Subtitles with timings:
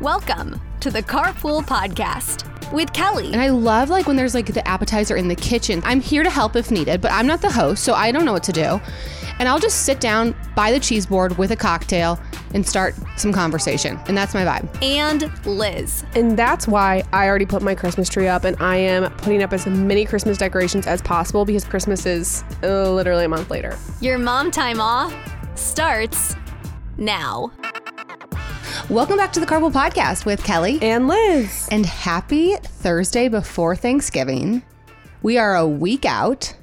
[0.00, 3.32] Welcome to the Carpool Podcast with Kelly.
[3.32, 5.82] And I love like when there's like the appetizer in the kitchen.
[5.84, 8.32] I'm here to help if needed, but I'm not the host, so I don't know
[8.32, 8.80] what to do.
[9.40, 12.20] And I'll just sit down by the cheese board with a cocktail
[12.54, 13.98] and start some conversation.
[14.06, 14.68] And that's my vibe.
[14.82, 16.04] and Lizz.
[16.14, 19.52] And that's why I already put my Christmas tree up and I am putting up
[19.52, 23.76] as many Christmas decorations as possible because Christmas is uh, literally a month later.
[24.00, 25.12] Your mom time off
[25.56, 26.36] starts
[26.98, 27.50] now.
[28.90, 30.78] Welcome back to the Carpool Podcast with Kelly.
[30.80, 31.68] And Lizz.
[31.70, 34.62] And happy Thursday before Thanksgiving.
[35.20, 36.56] We are a week out.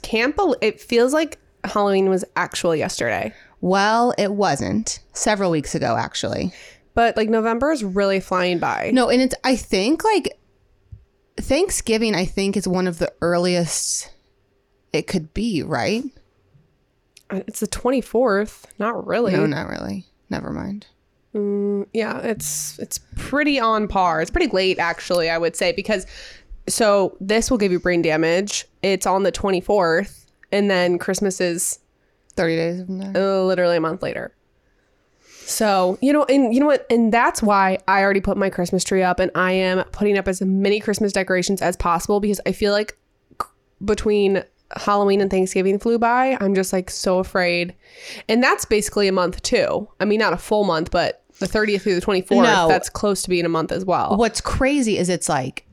[0.00, 3.34] Can't believe it feels like Halloween was actual yesterday.
[3.60, 5.00] Well, it wasn't.
[5.12, 6.54] Several weeks ago, actually.
[6.94, 8.90] But like November is really flying by.
[8.94, 10.38] No, and it's, I think like
[11.36, 14.10] Thanksgiving, I think is one of the earliest
[14.94, 16.04] it could be, right?
[17.28, 18.64] Uh, it's the 24th.
[18.78, 19.32] Not really.
[19.32, 20.06] No, not really.
[20.30, 20.86] Never mind.
[21.34, 24.20] Yeah, it's it's pretty on par.
[24.20, 26.06] It's pretty late actually, I would say because
[26.68, 28.66] so this will give you brain damage.
[28.82, 31.78] It's on the 24th and then Christmas is
[32.36, 33.12] 30 days from now.
[33.14, 34.34] uh, literally a month later.
[35.44, 36.86] So, you know, and you know what?
[36.88, 40.28] And that's why I already put my Christmas tree up and I am putting up
[40.28, 42.96] as many Christmas decorations as possible because I feel like
[43.42, 43.48] c-
[43.84, 44.44] between
[44.76, 47.74] Halloween and Thanksgiving flew by, I'm just like so afraid.
[48.28, 49.88] And that's basically a month too.
[50.00, 52.68] I mean, not a full month, but the 30th through the 24th, No.
[52.68, 54.16] that's close to being a month as well.
[54.16, 55.64] What's crazy is it's like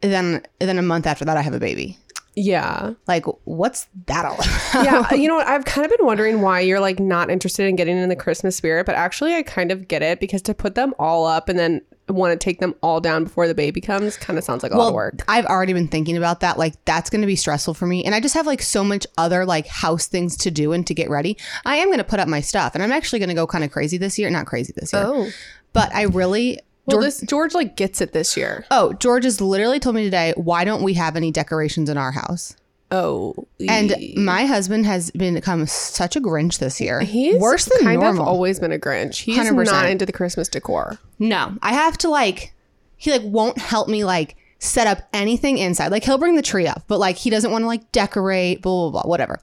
[0.00, 1.98] then then a month after that I have a baby.
[2.34, 2.94] Yeah.
[3.06, 4.84] Like what's that all about?
[4.84, 5.46] Yeah, uh, you know what?
[5.46, 8.56] I've kind of been wondering why you're like not interested in getting in the Christmas
[8.56, 11.58] spirit, but actually, I kind of get it because to put them all up and
[11.58, 14.72] then want to take them all down before the baby comes kind of sounds like
[14.72, 15.22] a lot of work.
[15.28, 16.58] I've already been thinking about that.
[16.58, 19.06] Like that's going to be stressful for me, and I just have like so much
[19.18, 21.36] other like house things to do and to get ready.
[21.64, 23.64] I am going to put up my stuff, and I'm actually going to go kind
[23.64, 24.30] of crazy this year.
[24.30, 25.30] Not crazy this year, Oh,
[25.72, 26.60] but I really.
[26.86, 28.64] Well, George- this George like gets it this year.
[28.70, 32.12] oh, George has literally told me today, why don't we have any decorations in our
[32.12, 32.56] house?
[32.92, 37.00] Oh, And my husband has been become such a Grinch this year.
[37.02, 38.22] he's worse than kind normal.
[38.22, 39.18] of always been a Grinch.
[39.18, 39.66] He's 100%.
[39.66, 40.98] not into the Christmas decor.
[41.20, 42.52] No, I have to like,
[42.96, 45.92] he like won't help me like set up anything inside.
[45.92, 48.90] Like he'll bring the tree up, but like he doesn't want to like decorate, blah,
[48.90, 49.38] blah, blah, whatever.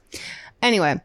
[0.60, 1.00] Anyway,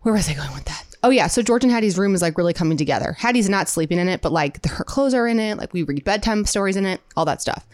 [0.00, 0.84] where was I going with that?
[1.02, 3.12] Oh yeah, so George and Hattie's room is like really coming together.
[3.18, 5.58] Hattie's not sleeping in it, but like her clothes are in it.
[5.58, 7.66] Like we read bedtime stories in it, all that stuff.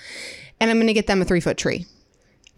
[0.61, 1.87] And I'm gonna get them a three foot tree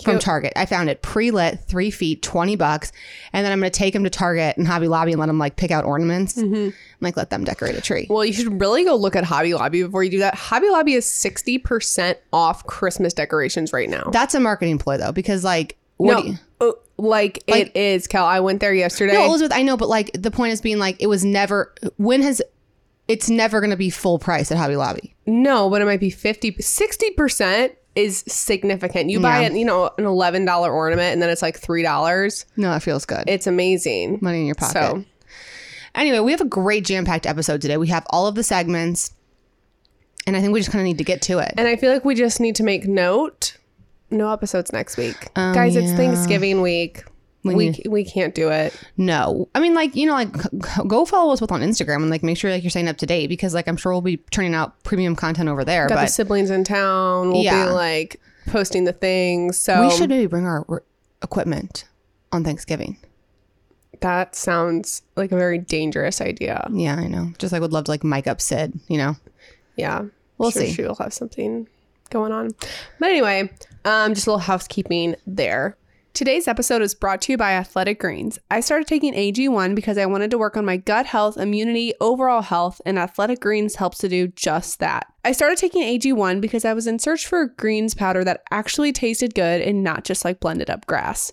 [0.04, 0.52] from Target.
[0.56, 2.92] I found it pre lit, three feet, twenty bucks,
[3.32, 5.56] and then I'm gonna take them to Target and Hobby Lobby and let them like
[5.56, 6.54] pick out ornaments, mm-hmm.
[6.54, 8.06] and, like let them decorate a tree.
[8.10, 10.34] Well, you should really go look at Hobby Lobby before you do that.
[10.34, 14.10] Hobby Lobby is 60% off Christmas decorations right now.
[14.12, 18.24] That's a marketing ploy though, because like what no, you, uh, like, it is, Cal.
[18.26, 19.12] I went there yesterday.
[19.14, 22.22] no, Elizabeth, I know, but like the point is being like it was never when
[22.22, 22.40] has
[23.08, 25.14] it's never gonna be full price at Hobby Lobby.
[25.26, 29.08] No, but it might be 50 60% is significant.
[29.10, 29.46] You buy Yeah.
[29.48, 32.44] it, you know, an $11 ornament and then it's like $3.
[32.56, 33.24] No, that feels good.
[33.26, 34.18] It's amazing.
[34.20, 34.72] Money in your pocket.
[34.72, 35.04] So,
[35.94, 37.78] Anyway, we have a great jam packed episode today.
[37.78, 39.14] We have all of the segments,
[40.26, 41.54] and I think we just kind of need to get to it.
[41.56, 43.55] and I feel like we just need to make note
[44.10, 45.28] no episodes next week.
[45.36, 45.92] Oh, Guys, it's.
[45.92, 47.04] Thanksgiving week.
[47.44, 48.74] We We, need- we can't do it.
[48.96, 50.32] No, I mean, like you know, like
[50.88, 53.06] go follow us both on Instagram and like make sure like you're staying up to
[53.06, 55.86] date because like I'm sure we'll be turning out premium content over there.
[55.86, 57.30] Got the siblings in town.
[57.30, 57.66] We'll Yeah.
[57.66, 59.58] be like posting the things.
[59.58, 60.82] So we should maybe bring our r-
[61.22, 61.84] equipment
[62.32, 62.96] on Thanksgiving.
[64.00, 66.68] that sounds like a very dangerous idea.
[66.72, 67.32] Yeah, I know.
[67.38, 68.78] Just like would love to like mic up Sid.
[68.88, 69.16] You know.
[69.76, 70.04] Yeah.
[70.38, 70.72] We'll Sure see.
[70.72, 71.66] She will have something
[72.10, 72.50] going on.
[72.98, 73.50] But anyway,
[73.86, 75.78] um, just a little housekeeping there.
[76.12, 78.38] Today's episode is brought to you by Athletic Greens.
[78.50, 82.42] I started taking AG1 because I wanted to work on my gut health, immunity, overall
[82.42, 85.06] health, and Athletic Greens helps to do just that.
[85.26, 88.92] I started taking AG1 because I was in search for a greens powder that actually
[88.92, 91.32] tasted good and not just like blended up grass.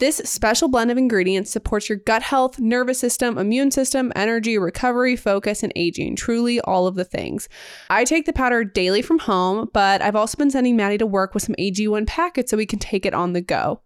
[0.00, 5.14] This special blend of ingredients supports your gut health, nervous system, immune system, energy, recovery,
[5.14, 6.16] focus, and aging.
[6.16, 7.50] Truly all of the things.
[7.90, 11.34] I take the powder daily from home, but I've also been sending Maddie to work
[11.34, 13.82] with some AG1 packets so we can take it on the go.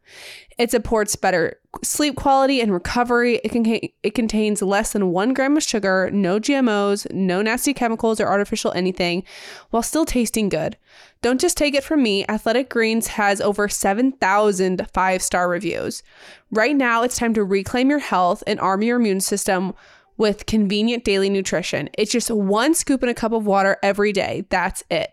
[0.59, 3.37] It supports better sleep quality and recovery.
[3.45, 8.21] It, can, it contains less than one gram of sugar, no GMOs, no nasty chemicals
[8.21, 9.23] or artificial anything,
[9.71, 10.77] while still tasting good.
[11.23, 12.25] Don't just take it from me.
[12.29, 16.03] Athletic Greens has over 7,000 five star reviews.
[16.51, 19.75] Right now, it's time to reclaim your health and arm your immune system
[20.19, 21.89] with convenient daily nutrition.
[21.97, 24.45] It's just one scoop in a cup of water every day.
[24.51, 25.13] That's it.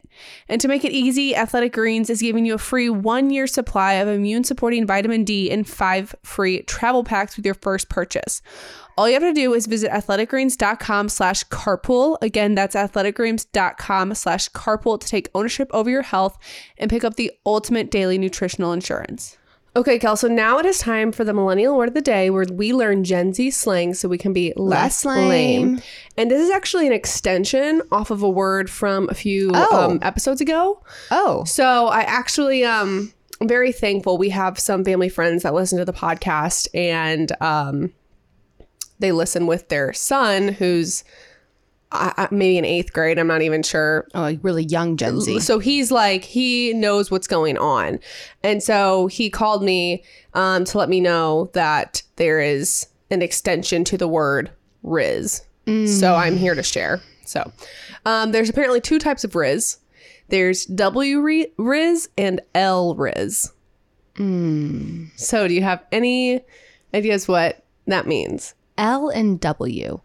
[0.49, 3.93] And to make it easy, Athletic Greens is giving you a free one year supply
[3.93, 8.41] of immune supporting vitamin D and five free travel packs with your first purchase.
[8.97, 12.17] All you have to do is visit athleticgreens.com slash carpool.
[12.21, 16.37] Again, that's athleticgreens.com slash carpool to take ownership over your health
[16.77, 19.37] and pick up the ultimate daily nutritional insurance.
[19.77, 22.45] Okay, Kel, so now it is time for the millennial word of the day where
[22.49, 25.29] we learn Gen Z slang so we can be less, Less lame.
[25.73, 25.81] lame.
[26.15, 29.85] And this is actually an extension off of a word from a few Oh.
[29.91, 30.81] um, episodes ago.
[31.11, 33.11] Oh, So I actually um
[33.41, 37.91] I'm very thankful we have some family friends that listen to the podcast and um
[38.99, 41.03] they listen with their son who's
[41.91, 43.17] uh, maybe in eighth grade.
[43.19, 44.07] I'm not even sure.
[44.13, 45.39] oh, like really young Gen Z.
[45.41, 47.99] So he's like he knows what's going on,
[48.43, 50.03] and so he called me
[50.33, 54.51] um, to let me know that there is an extension to the word
[54.83, 55.41] Rizz.
[55.87, 57.01] So I'm here to share.
[57.25, 57.51] So
[58.05, 59.77] um, there's apparently two types of Rizz.
[60.29, 61.21] There's W
[61.57, 63.51] Rizz and L Rizz.
[65.17, 66.41] So do you have any
[66.93, 68.53] ideas what that means?
[68.77, 69.99] L and W.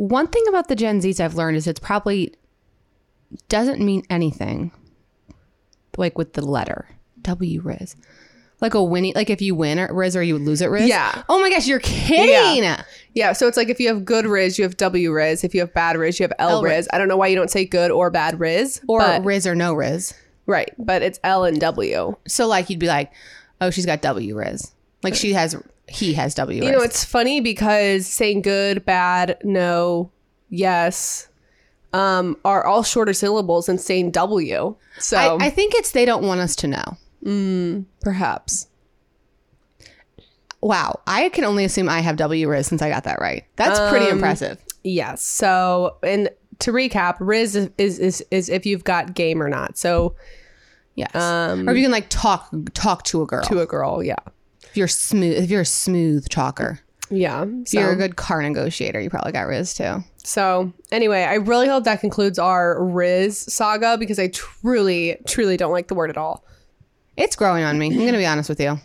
[0.00, 2.32] One thing about the Gen Zs I've learned is it's probably
[3.50, 4.72] doesn't mean anything.
[5.98, 6.88] Like with the letter
[7.20, 7.96] W Rizz.
[8.62, 10.88] Like a winning, like if you win at Rizz or you lose at Rizz.
[10.88, 11.22] Yeah.
[11.28, 12.62] Oh my gosh, you're kidding.
[12.62, 12.82] Yeah,
[13.12, 13.32] yeah.
[13.34, 15.44] so it's like if you have good Rizz, you have W Rizz.
[15.44, 16.70] If you have bad Rizz, you have L, L Rizz.
[16.70, 16.86] Rizz.
[16.94, 18.80] I don't know why you don't say good or bad Rizz.
[18.88, 20.14] Or but- Rizz or no Rizz.
[20.46, 22.16] right, but it's L and W.
[22.26, 23.12] So like you'd be like,
[23.60, 24.72] oh, she's got W Rizz.
[25.02, 25.56] Like she has,
[25.90, 30.10] he has W You know, it's funny because saying good, bad, no,
[30.48, 31.28] yes,
[31.92, 34.76] um, are all shorter syllables than saying W.
[34.98, 36.96] So I, I think it's they don't want us to know.
[37.24, 38.68] Mm, perhaps.
[40.62, 43.44] Wow, I can only assume I have W Rizz since I got that right.
[43.56, 44.62] That's pretty Um, impressive.
[44.84, 45.22] Yes.
[45.22, 46.28] So, and
[46.60, 49.78] to recap, Rizz is, is is is if you've got game or not.
[49.78, 50.14] So
[50.96, 51.14] Yes.
[51.14, 53.42] um, or if you can like talk talk to a girl.
[53.44, 54.16] to a girl, yeah,
[54.70, 56.80] if you're smooth, if you're a smooth talker,
[57.10, 57.44] yeah.
[57.44, 60.04] if you're a good car negotiator, you probably got Rizz too.
[60.22, 65.72] so anyway, I really hope that concludes our Rizz saga because I truly, truly don't
[65.72, 66.44] like the word at all.
[67.16, 67.88] It's growing on me.
[67.88, 68.78] I'm gonna be honest with you.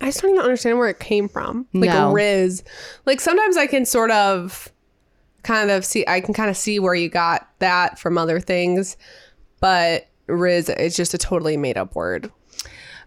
[0.00, 1.66] I just don't even understand where it came from.
[1.72, 2.12] Like No.
[2.12, 2.62] Rizz.
[3.06, 4.70] Like sometimes I can sort of
[5.42, 8.96] kind of see I can kind of see where you got that from other things,
[9.60, 12.30] but Rizz is just a totally made up word.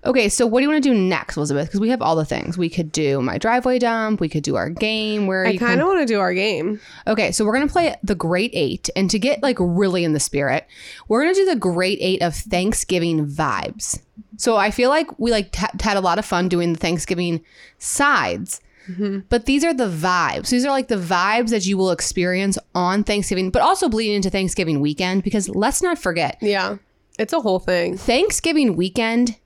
[0.06, 1.68] Okay, so what do you want to do next, Elizabeth?
[1.68, 2.58] Because we have all the things.
[2.58, 4.20] We could do my driveway dump.
[4.20, 6.80] We could do our game where I kind of want to do our game.
[7.08, 10.20] Okay, so we're gonna play the Great Eight, and to get like really in the
[10.20, 10.68] spirit,
[11.08, 14.00] we're gonna do the Great Eight of Thanksgiving vibes.
[14.38, 17.42] So I feel like we like t- had a lot of fun doing the Thanksgiving
[17.80, 19.20] sides, mm-hmm.
[19.30, 20.50] but these are the vibes.
[20.50, 24.30] These are like the vibes that you will experience on Thanksgiving, but also bleeding into
[24.30, 25.24] Thanksgiving weekend.
[25.24, 26.78] Because let's not forget, Yeah.
[27.18, 27.98] It's a whole thing.
[27.98, 29.38] Thanksgiving weekend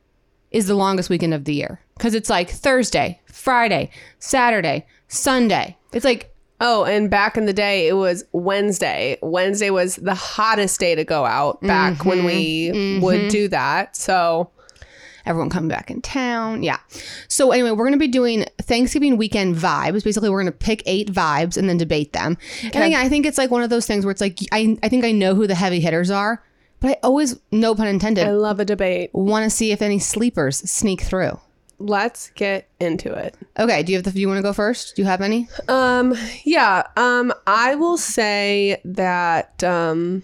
[0.52, 5.78] is the longest weekend of the year because it's like Thursday, Friday, Saturday, Sunday.
[5.94, 9.18] It's like Oh, and back in the day, it was Wednesday.
[9.22, 13.02] Wednesday was the hottest day to go out back when we mm-hmm.
[13.02, 13.30] would mm-hmm.
[13.30, 13.96] do that.
[13.96, 14.52] So,
[15.26, 16.64] everyone coming back in town.
[16.64, 16.80] Yeah.
[17.28, 20.04] So anyway, we're going to be doing Thanksgiving weekend vibes.
[20.04, 22.38] Basically, we're going to pick eight vibes and then debate them.
[22.64, 24.90] And again, I think it's like one of those things where it's like I I
[24.90, 26.44] think I know who the heavy hitters are,
[26.80, 29.10] but I always, no pun intended, I love a debate.
[29.14, 31.40] want to see if any sleepers sneak through.
[31.82, 33.36] Let's get into it.
[33.58, 33.84] Okay.
[33.84, 34.12] Do you have the?
[34.12, 34.98] Do you want to go first?
[34.98, 35.48] Do you have any?
[35.70, 36.84] Um, yeah.
[36.98, 40.24] Um, I will say that um,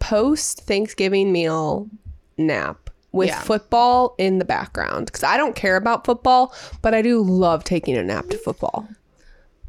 [0.00, 1.88] post Thanksgiving meal
[2.36, 3.40] nap with Yeah.
[3.40, 7.96] football in the background because I don't care about football, but I do love taking
[7.96, 8.88] a nap to football.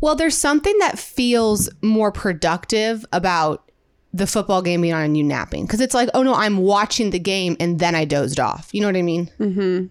[0.01, 3.68] Well, there's something that feels more productive about
[4.13, 7.11] the football game being on and you napping because it's like, oh no, I'm watching
[7.11, 8.69] the game and then I dozed off.
[8.71, 9.29] You know what I mean?
[9.39, 9.85] Mm-hmm.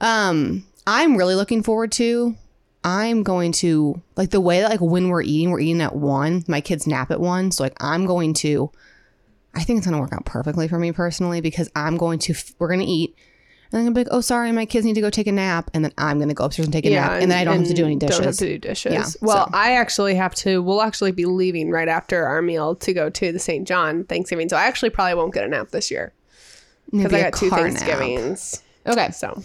[0.00, 2.36] Um, I'm really looking forward to.
[2.84, 6.44] I'm going to like the way that like when we're eating, we're eating at one.
[6.46, 8.70] My kids nap at one, so like I'm going to.
[9.54, 12.34] I think it's gonna work out perfectly for me personally because I'm going to.
[12.58, 13.16] We're gonna eat.
[13.72, 15.70] And I'm like, oh, sorry, my kids need to go take a nap.
[15.74, 17.22] And then I'm going to go upstairs and take a nap.
[17.22, 18.16] And, then I don't have to do any dishes.
[18.16, 18.92] Don't have to do dishes.
[18.92, 19.50] Yeah, well, so.
[19.52, 20.62] I actually have to.
[20.62, 23.66] We'll actually be leaving right after our meal to go to the St.
[23.66, 24.48] John Thanksgiving.
[24.48, 26.12] So I actually probably won't get a nap this year
[26.90, 27.78] because I got two car nap.
[27.78, 28.62] Thanksgivings.
[28.86, 29.10] Okay.
[29.10, 29.42] So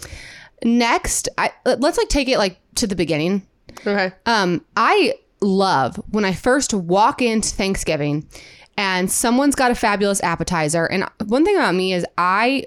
[0.64, 3.46] Next, I, let's like take it like to the beginning.
[3.80, 4.12] okay.
[4.26, 8.28] Um, I love when I first walk into Thanksgiving
[8.76, 10.86] and someone's got a fabulous appetizer.
[10.86, 12.66] And one thing about me is I,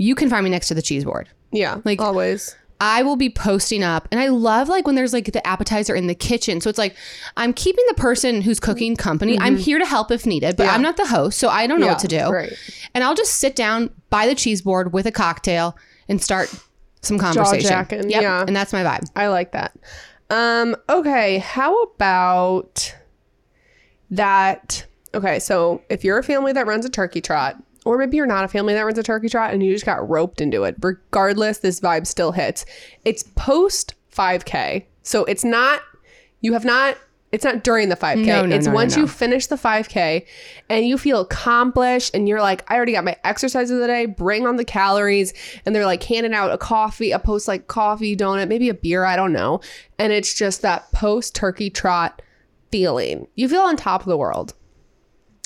[0.00, 1.28] you can find me next to the cheese board.
[1.52, 2.56] Yeah, Like- always.
[2.82, 6.06] I will be posting up and I love like when there's like the appetizer in
[6.06, 6.62] the kitchen.
[6.62, 6.96] So it's like
[7.36, 9.38] I'm keeping the person who's cooking company.
[9.38, 10.70] I'm here to help if needed, but Mm-hmm.
[10.70, 10.74] Yeah.
[10.76, 12.30] I'm not the host, so I don't know Yeah, what to do.
[12.30, 12.50] right.
[12.94, 15.76] And I'll just sit down by the cheese board with a cocktail
[16.08, 16.48] and start
[17.02, 17.86] some conversation.
[18.08, 18.44] Yep, yeah.
[18.46, 19.04] And that's my vibe.
[19.14, 19.78] I like that.
[20.30, 22.94] Um, okay, how about
[24.10, 24.86] that?
[25.14, 27.56] Okay, so if you're a family that runs a turkey trot,
[27.90, 30.08] or maybe you're not a family that runs a turkey trot and you just got
[30.08, 32.64] roped into it, regardless, this vibe still hits.
[33.04, 34.84] It's post 5K.
[35.02, 35.82] So it's not,
[36.40, 36.96] you have not,
[37.32, 38.26] it's not during the 5K.
[38.26, 40.24] No, no, it's no, once you finish the 5K
[40.68, 44.06] and you feel accomplished and you're like, I already got my exercise of the day,
[44.06, 45.34] bring on the calories.
[45.66, 49.04] And they're like handing out a coffee, a post like coffee, donut, maybe a beer,
[49.04, 49.60] I don't know.
[49.98, 52.22] And it's just that post turkey trot
[52.70, 53.26] feeling.
[53.34, 54.54] You feel on top of the world.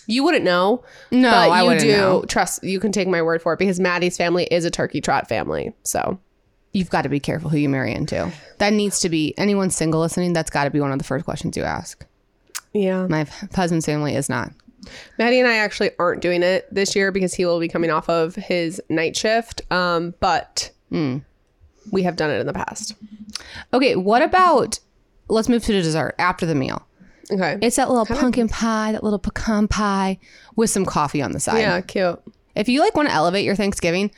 [0.07, 0.83] You wouldn't know.
[1.11, 1.93] No, but I you do.
[1.93, 2.23] know.
[2.29, 5.29] Trust, you can take my word for it because Maddie's family is a turkey trot
[5.29, 5.73] family.
[5.83, 6.19] So,
[6.73, 8.33] You've got to be careful who you marry into.
[8.59, 10.33] That needs to be anyone single listening.
[10.33, 12.05] That's got to be one of the first questions you ask.
[12.73, 13.07] yeah.
[13.07, 14.51] My husband's family is not.
[15.17, 18.09] Maddie and I actually aren't doing it this year because he will be coming off
[18.09, 19.63] of his night shift.
[19.73, 21.19] Um, but Hmm.
[21.93, 22.95] we have done it in the past.
[23.73, 24.81] Okay, what about
[25.29, 26.87] let's move to the dessert after the meal.
[27.33, 27.59] Okay.
[27.63, 30.19] It's that little pumpkin pie, that little pecan pie
[30.57, 31.59] with some coffee on the side.
[31.61, 32.21] yeah, cute.
[32.55, 34.11] If you like want to elevate your Thanksgiving,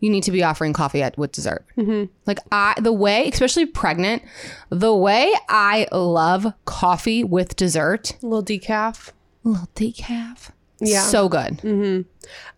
[0.00, 1.64] you need to be offering coffee at with dessert.
[1.76, 2.10] Mm-hmm.
[2.26, 4.22] Like I, the way, especially pregnant,
[4.70, 9.10] the way I love coffee with dessert, A little decaf.
[9.44, 11.02] a little decaf, Yeah.
[11.02, 11.60] so good.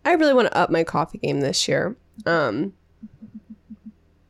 [0.05, 1.95] I really want to up my coffee game this year.
[2.25, 2.73] Um,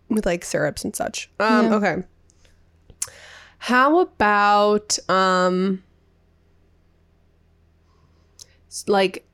[0.10, 1.30] with like syrups and such.
[1.40, 2.04] Um, okay.
[3.58, 5.84] How about um
[8.86, 9.28] like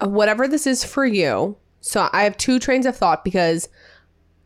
[0.00, 1.56] uh, whatever this is for you.
[1.80, 3.68] So I have two trains of thought because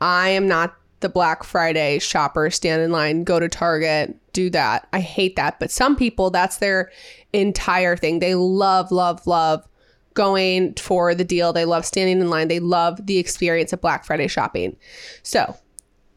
[0.00, 4.88] I am not the Black Friday shopper, stand in line, go to Target, do that.
[4.92, 5.58] I hate that.
[5.60, 6.90] But some people, that's their
[7.32, 8.18] entire thing.
[8.18, 9.66] They love, love, love
[10.14, 11.52] going for the deal.
[11.52, 12.48] They love standing in line.
[12.48, 14.76] They love the experience of Black Friday shopping.
[15.22, 15.56] So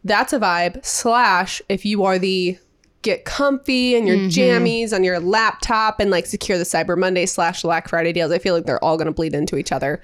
[0.04, 0.86] that's a vibe.
[0.86, 2.58] Slash, if you are the
[3.08, 7.62] get comfy and your jammies on your laptop and like secure the Cyber Monday slash
[7.62, 10.02] Black Friday deals, I feel like they're all going to bleed into each other.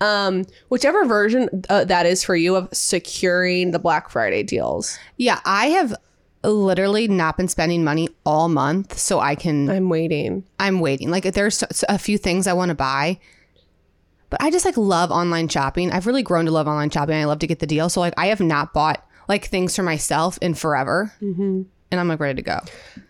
[0.00, 4.96] Um, whichever version uh, that is for you of securing the Black Friday deals.
[5.16, 5.96] Yeah, I have
[6.44, 9.68] literally not been spending money all month, so I can.
[9.68, 10.44] I'm waiting.
[10.60, 11.10] I'm waiting.
[11.10, 13.18] Like there's a few things I want to buy,
[14.30, 15.90] but I just like love online shopping.
[15.90, 17.16] I've really grown to love online shopping.
[17.16, 17.88] I love to get the deal.
[17.88, 21.62] So like I have not bought like things for myself in forever, mm-hmm.
[21.94, 22.58] And I'm like ready to go.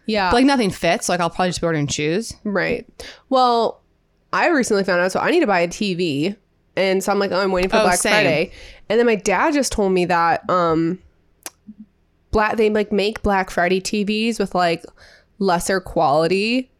[0.07, 0.31] Yeah.
[0.31, 1.09] But like nothing fits.
[1.09, 2.35] Like I'll probably just be ordering shoes.
[2.45, 2.87] Right.
[3.29, 3.81] Well,
[4.33, 6.37] I recently found out, so I need to buy a TV.
[6.77, 8.13] And so I'm like, oh, I'm waiting for Oh, Black same.
[8.13, 8.53] Friday.
[8.89, 10.99] And then my dad just told me that um
[12.31, 14.85] black they like make Black Friday TVs with like
[15.39, 16.71] lesser quality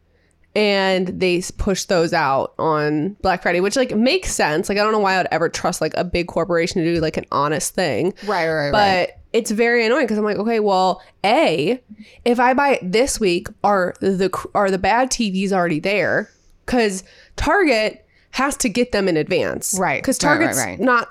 [0.55, 4.69] and they push those out on Black Friday, which like makes sense.
[4.69, 7.17] Like I don't know why I'd ever trust like a big corporation to do like
[7.17, 8.13] an honest thing.
[8.25, 11.81] Right, right, right, But it's very annoying because I'm like, okay, well, a
[12.23, 16.29] if I buy it this week, are the are the bad TVs already there?
[16.65, 17.03] Because
[17.35, 20.79] Target has to get them in advance, Right, Because right, right, Target's right.
[20.79, 21.09] not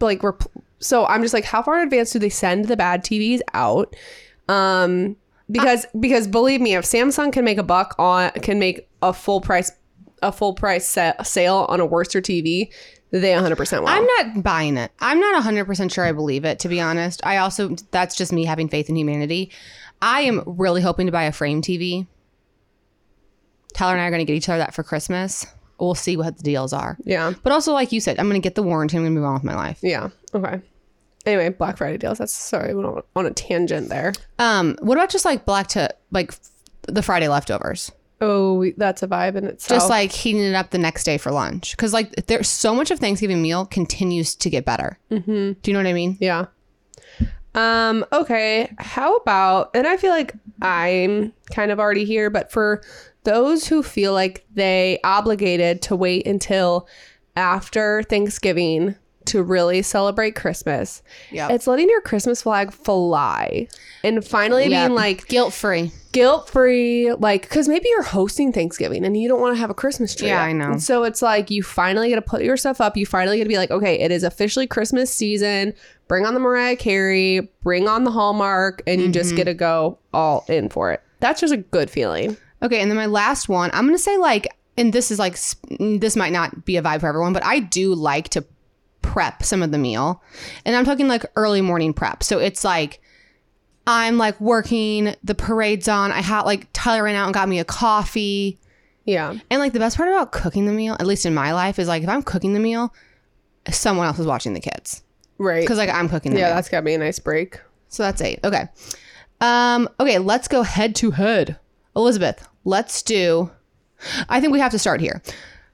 [0.00, 0.42] like rep-
[0.78, 1.06] so.
[1.06, 3.96] I'm just like, how far in advance do they send the bad TVs out?
[4.48, 5.16] Um,
[5.50, 9.40] because because believe me, if Samsung can make a buck on can make a full
[9.40, 9.72] price
[10.22, 12.70] a full price sa- sale on a Worcester TV,
[13.20, 13.88] they 100 percent will.
[13.90, 14.90] I'm not buying it.
[15.00, 17.20] I'm not 100% sure I believe it, to be honest.
[17.24, 19.50] I also, that's just me having faith in humanity.
[20.00, 22.06] I am really hoping to buy a frame TV.
[23.74, 25.46] Tyler and I are going to get each other that for Christmas.
[25.78, 26.96] We'll see what the deals are.
[27.04, 27.32] yeah.
[27.42, 28.96] But also, like you said, I'm going to get the warranty.
[28.96, 29.78] I'm going to move on with my life.
[29.82, 30.10] Yeah.
[30.34, 30.60] Okay.
[31.26, 32.18] Anyway, Black Friday deals.
[32.18, 34.12] That's sorry, we're on- on a tangent there.
[34.38, 36.40] Um, what about just like black to like f-
[36.88, 37.92] the Friday leftovers?
[38.24, 39.80] Oh, that's a vibe in itself.
[39.80, 41.72] Just like heating it up the next day for lunch.
[41.72, 44.96] Because like there's so much of Thanksgiving meal continues to get better.
[45.10, 45.52] Mm-hmm.
[45.60, 46.16] Do you know what I mean?
[46.20, 46.46] yeah.
[47.54, 48.06] Um.
[48.12, 48.72] Okay.
[48.78, 49.70] How about?
[49.74, 52.80] And I feel like I'm kind of already here, but for
[53.24, 56.88] those who feel like they obligated to wait until
[57.36, 58.94] after Thanksgiving
[59.26, 61.50] to really celebrate Christmas, Yep.
[61.50, 63.68] it's letting your Christmas flag fly
[64.04, 64.70] and finally Yep.
[64.88, 65.92] being like guilt free.
[66.12, 69.74] guilt free, like, because maybe you're hosting Thanksgiving and you don't want to have a
[69.74, 70.28] Christmas tree.
[70.28, 70.48] Yeah, up.
[70.48, 70.72] I know.
[70.72, 72.98] And so it's like you finally get to put your stuff up.
[72.98, 75.72] You finally get to be like, okay, it is officially Christmas season.
[76.08, 79.12] Bring on the Mariah Carey, bring on the Hallmark, and you Mm-hmm.
[79.14, 81.00] just get to go all in for it.
[81.20, 82.36] That's just a good feeling.
[82.62, 85.38] Okay, and then my last one, I'm gonna say like, and this is like,
[85.80, 88.44] this might not be a vibe for everyone, but I do like to
[89.02, 90.22] prep some of the meal,
[90.64, 92.22] and I'm talking like early morning prep.
[92.22, 93.00] So it's like
[93.86, 96.12] I'm like working, the parade's on.
[96.12, 98.58] I had like Tyler ran out and got me a coffee.
[99.04, 99.34] Yeah.
[99.50, 101.88] And like the best part about cooking the meal, at least in my life, is
[101.88, 102.94] like if I'm cooking the meal,
[103.70, 105.02] someone else is watching the kids.
[105.38, 105.62] Right.
[105.62, 106.54] Because like I'm cooking the yeah, meal.
[106.54, 107.60] that's gotta be a nice break.
[107.88, 108.40] So that's eight.
[108.44, 108.68] Okay.
[109.40, 111.58] Um, okay, let's go head to head.
[111.96, 113.50] Elizabeth, let's do
[114.28, 115.22] I think we have to start here.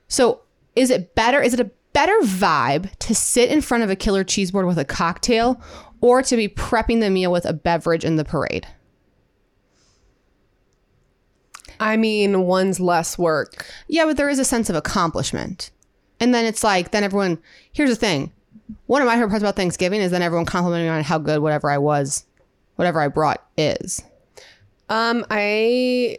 [0.09, 0.43] So
[0.77, 4.23] is it better is it a better vibe to sit in front of a killer
[4.23, 5.61] cheese board with a cocktail
[6.01, 8.69] or to be prepping the meal with a beverage in the parade?
[11.81, 13.67] I mean, one's less work.
[13.89, 15.73] Yeah, but there is a sense of accomplishment.
[16.21, 17.37] And then it's like, then everyone,
[17.73, 18.33] here's the thing.
[18.87, 21.41] One of my favorite parts about Thanksgiving is then everyone complimenting me on how good
[21.41, 22.27] whatever I was,
[22.77, 24.05] whatever I brought is.
[24.89, 26.19] Um, I.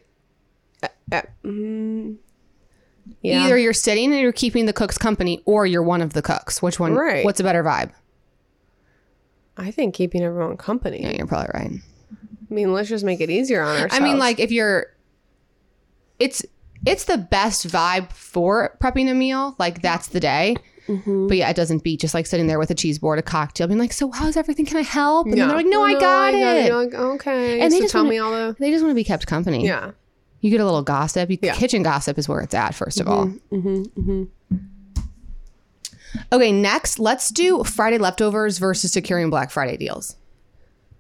[0.83, 2.17] Uh, uh, mm,
[3.21, 3.43] yeah.
[3.45, 6.61] Either you're sitting and you're keeping the cook's company or you're one of the cooks.
[6.61, 6.93] Which one?
[6.93, 7.25] Right.
[7.25, 7.91] What's a better vibe?
[9.57, 11.01] I think keeping everyone company.
[11.01, 11.71] Yeah, you're probably right.
[12.49, 13.93] I mean, let's just make it easier on ourselves.
[13.95, 14.87] I mean, like if you're,
[16.17, 16.45] it's
[16.85, 19.55] it's the best vibe for prepping a meal.
[19.59, 20.55] Like that's the day.
[20.87, 21.27] Mm-hmm.
[21.27, 23.67] But yeah, it doesn't beat just like sitting there with a cheese board, a cocktail,
[23.67, 24.65] being like, "So how's everything?
[24.65, 27.59] Can I help?" And then they're like, "No, I got it." You're like, okay.
[27.61, 28.55] And they so just tell wanna- me all the.
[28.57, 29.65] They just want to be kept company.
[29.65, 29.91] Yeah.
[30.41, 31.29] You get a little gossip.
[31.29, 31.51] You, Yeah.
[31.51, 33.31] Mm-hmm, Kitchen gossip is where it's at, first of all.
[36.31, 40.15] Okay, next, let's do Friday leftovers versus securing Black Friday deals.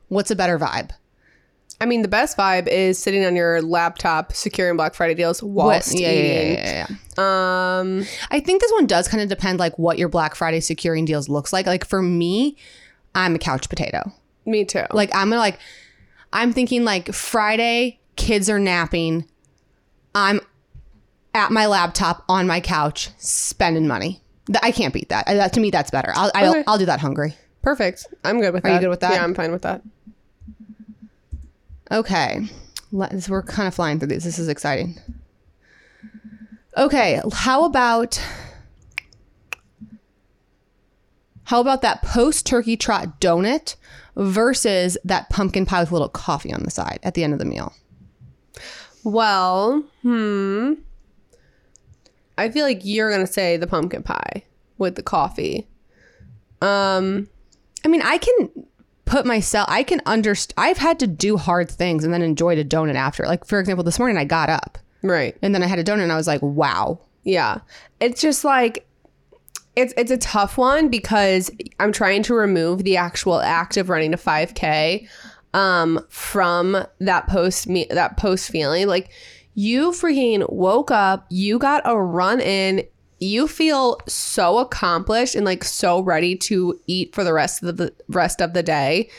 [0.07, 0.91] What's a better vibe?
[1.81, 5.97] I mean, the best vibe is sitting on your laptop securing Black Friday deals whilst
[5.97, 6.53] yeah, yeah, eating.
[6.53, 7.79] yeah, yeah, yeah.
[7.79, 11.05] Um, I think this one does kind of depend like what your Black Friday securing
[11.05, 11.65] deals looks like.
[11.65, 12.57] Like for me,
[13.15, 14.11] I'm a couch potato.
[14.45, 14.83] me too.
[14.91, 15.57] Like I'm gonna like
[16.33, 19.25] I'm thinking like Friday, kids are napping.
[20.13, 20.41] I'm
[21.33, 24.21] at my laptop on my couch spending money.
[24.47, 25.27] Th- I can't beat that.
[25.27, 26.11] I- that to me, that's better.
[26.15, 26.63] I'll I'll, Okay.
[26.67, 27.35] I'll do that hungry.
[27.61, 28.05] Perfect.
[28.23, 28.75] I'm good with Are that.
[28.75, 29.13] you good with that?
[29.13, 29.81] Yeah, I'm fine with that.
[31.91, 32.47] Okay.
[32.91, 34.23] Let's, we're kind of flying through these.
[34.23, 34.97] This is exciting.
[36.77, 37.21] Okay.
[37.33, 38.21] How about
[41.45, 43.75] how about that post turkey trot donut
[44.15, 47.39] versus that pumpkin pie with a little coffee on the side at the end of
[47.39, 47.73] the meal?
[49.03, 50.73] Well, hmm.
[52.37, 54.43] I feel like you're gonna say the pumpkin pie
[54.77, 55.67] with the coffee.
[56.61, 57.29] Um,
[57.85, 58.49] I mean, I can
[59.05, 60.53] put myself, I can understand.
[60.57, 63.25] I've had to do hard things and then enjoyed a donut after.
[63.25, 65.35] Like, for example, this morning I got up right.
[65.41, 66.99] and then I had a donut and I was like, wow.
[67.23, 67.59] Yeah.
[67.99, 68.85] It's just like
[69.75, 74.13] it's it's a tough one because I'm trying to remove the actual act of running
[74.13, 75.07] a 5k
[75.53, 79.09] um from that post me that post feeling like
[79.55, 82.83] you freaking woke up, you got a run in,
[83.19, 87.93] you feel so accomplished and like so ready to eat for the rest of the
[88.07, 89.09] rest of the day.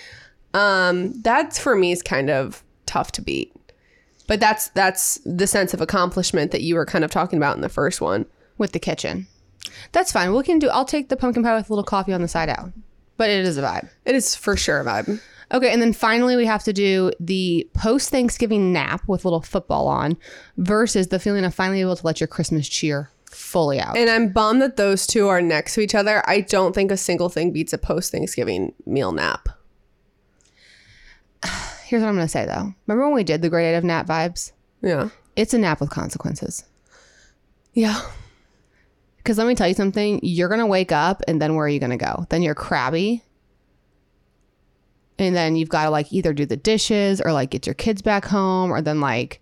[0.55, 3.53] Um that's for me is kind of tough to beat.
[4.27, 7.62] But that's that's the sense of accomplishment that you were kind of talking about in
[7.62, 8.27] the first one.
[8.59, 9.27] with the kitchen.
[9.93, 10.35] That's fine.
[10.35, 10.69] We can do.
[10.69, 12.71] I'll take the pumpkin pie with a little coffee on the side out,
[13.16, 13.88] but it is a vibe.
[14.05, 15.21] It is for sure a vibe.
[15.53, 19.43] Okay, and then finally we have to do the post Thanksgiving nap with a little
[19.43, 20.17] football on
[20.57, 23.97] versus the feeling of finally able to let your Christmas cheer fully out.
[23.97, 26.23] And I'm bummed that those two are next to each other.
[26.29, 29.49] I don't think a single thing beats a post Thanksgiving meal nap.
[31.85, 32.75] Here's what I'm gonna say though.
[32.87, 34.53] Remember when we did the grade of nap vibes?
[34.83, 35.09] Yeah.
[35.37, 36.65] It's a nap with consequences.
[37.73, 38.01] Yeah.
[39.17, 40.21] Because let me tell you something.
[40.23, 42.27] You're gonna wake up, and then where are you gonna go?
[42.31, 43.23] Then you're crabby,
[45.26, 48.02] and then you've got to like either do the dishes or like get your kids
[48.02, 49.40] back home, or then like,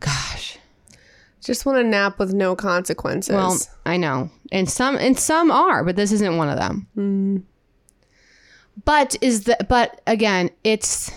[0.00, 0.58] gosh.
[1.42, 3.34] Just want to nap with no consequences.
[3.34, 6.88] Well, I know, and some and some are, but this isn't one of them.
[6.96, 7.42] Mm.
[8.84, 11.12] But is the but again, it's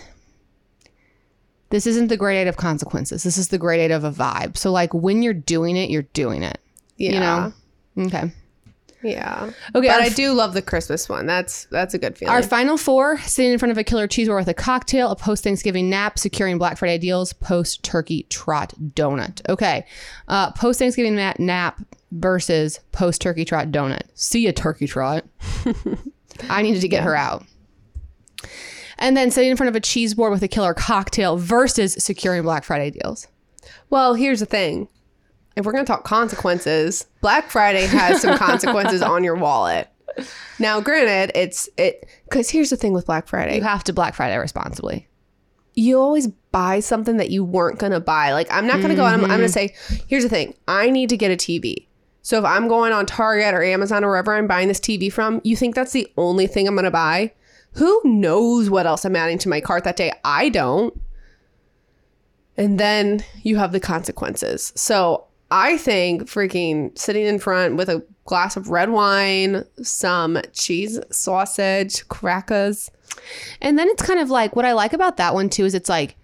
[1.72, 3.24] this isn't the great eight of consequences.
[3.24, 4.56] This is the great eight of a vibe.
[4.56, 6.60] So like when you're doing it, you're doing it.
[6.98, 7.12] yeah.
[7.14, 7.54] You know.
[8.08, 8.32] Okay.
[9.02, 9.52] Yeah.
[9.74, 9.88] Okay.
[9.88, 11.26] But I do love the Christmas one.
[11.26, 12.34] That's that's a good feeling.
[12.34, 15.16] our final four: sitting in front of a killer cheese board with a cocktail, a
[15.16, 19.48] post Thanksgiving nap, securing Black Friday deals, post turkey trot donut.
[19.48, 19.86] Okay.
[20.28, 21.80] Uh, post Thanksgiving nap, nap
[22.12, 24.04] versus post turkey trot donut.
[24.16, 25.24] See a turkey trot.
[26.50, 27.46] I needed to get her out.
[28.98, 32.44] And then sitting in front of a cheese board with a killer cocktail versus securing
[32.44, 33.28] Black Friday deals.
[33.90, 34.90] Well, here's the thing.
[35.56, 39.90] If we're going to talk consequences, Black Friday has some consequences on your wallet.
[40.58, 43.58] Now, granted, it's it cuz here's the thing with Black Friday.
[43.58, 45.08] You have to Black Friday responsibly.
[45.76, 48.34] you always buy something that you weren't going to buy.
[48.34, 49.96] Like I'm not going to go out I'm, I'm going to mm-hmm.
[49.96, 50.56] say, here's the thing.
[50.68, 51.88] I need to get a TV.
[52.22, 55.40] So if I'm going on Target or Amazon or wherever I'm buying this TV from,
[55.44, 57.32] you think that's the only thing I'm going to buy?
[57.74, 60.12] who knows what else I'm adding to my cart that day?
[60.24, 61.00] I don't.
[62.58, 64.74] And then you have the consequences.
[64.76, 71.00] So I think freaking sitting in front with a glass of red wine, some cheese,
[71.12, 72.92] sausage, crackers.
[73.62, 75.90] And then it's kind of like what I like about that one too is it's
[75.90, 76.16] like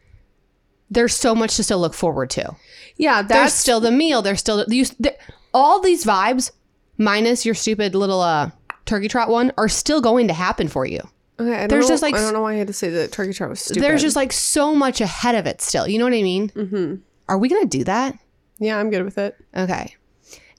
[0.92, 2.56] there's so much to still look forward to.
[2.98, 4.22] Yeah, There's still the meal.
[4.22, 5.18] There's still you, there,
[5.54, 6.52] all these vibes,
[6.98, 8.52] minus your stupid little uh,
[8.86, 11.00] turkey trot one, are still going to happen for you.
[11.40, 11.54] okay.
[11.56, 13.12] I don't there's know- just, like, I don't know why I had to say that
[13.12, 13.82] turkey trot was stupid.
[13.84, 15.88] There's just like so much ahead of it still.
[15.88, 16.50] You know what I mean?
[16.52, 17.02] Mhm.
[17.28, 18.18] Are we gonna do that?
[18.60, 19.36] Yeah, I'm good with it.
[19.56, 19.96] Okay.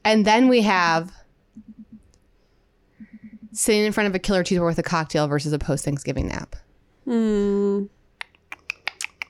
[0.04, 1.12] And then we have
[3.52, 6.56] sitting in front of a killer cheeseburger with a cocktail versus a post Thanksgiving nap.
[7.04, 7.84] Hmm.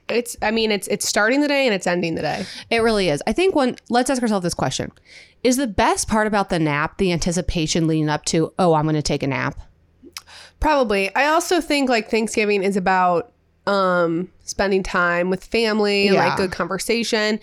[0.08, 2.46] It's I mean it's it's starting the day and it's ending the day.
[2.70, 3.22] It really is.
[3.26, 4.92] I think when let's ask ourselves this question.
[5.42, 9.02] Is the best part about the nap the anticipation leading up to, oh, I'm gonna
[9.02, 9.58] take a nap?
[10.60, 11.14] Probably.
[11.14, 13.32] I also think like Thanksgiving is about
[13.66, 16.28] um spending time with family and Yeah.
[16.28, 17.40] like good conversation.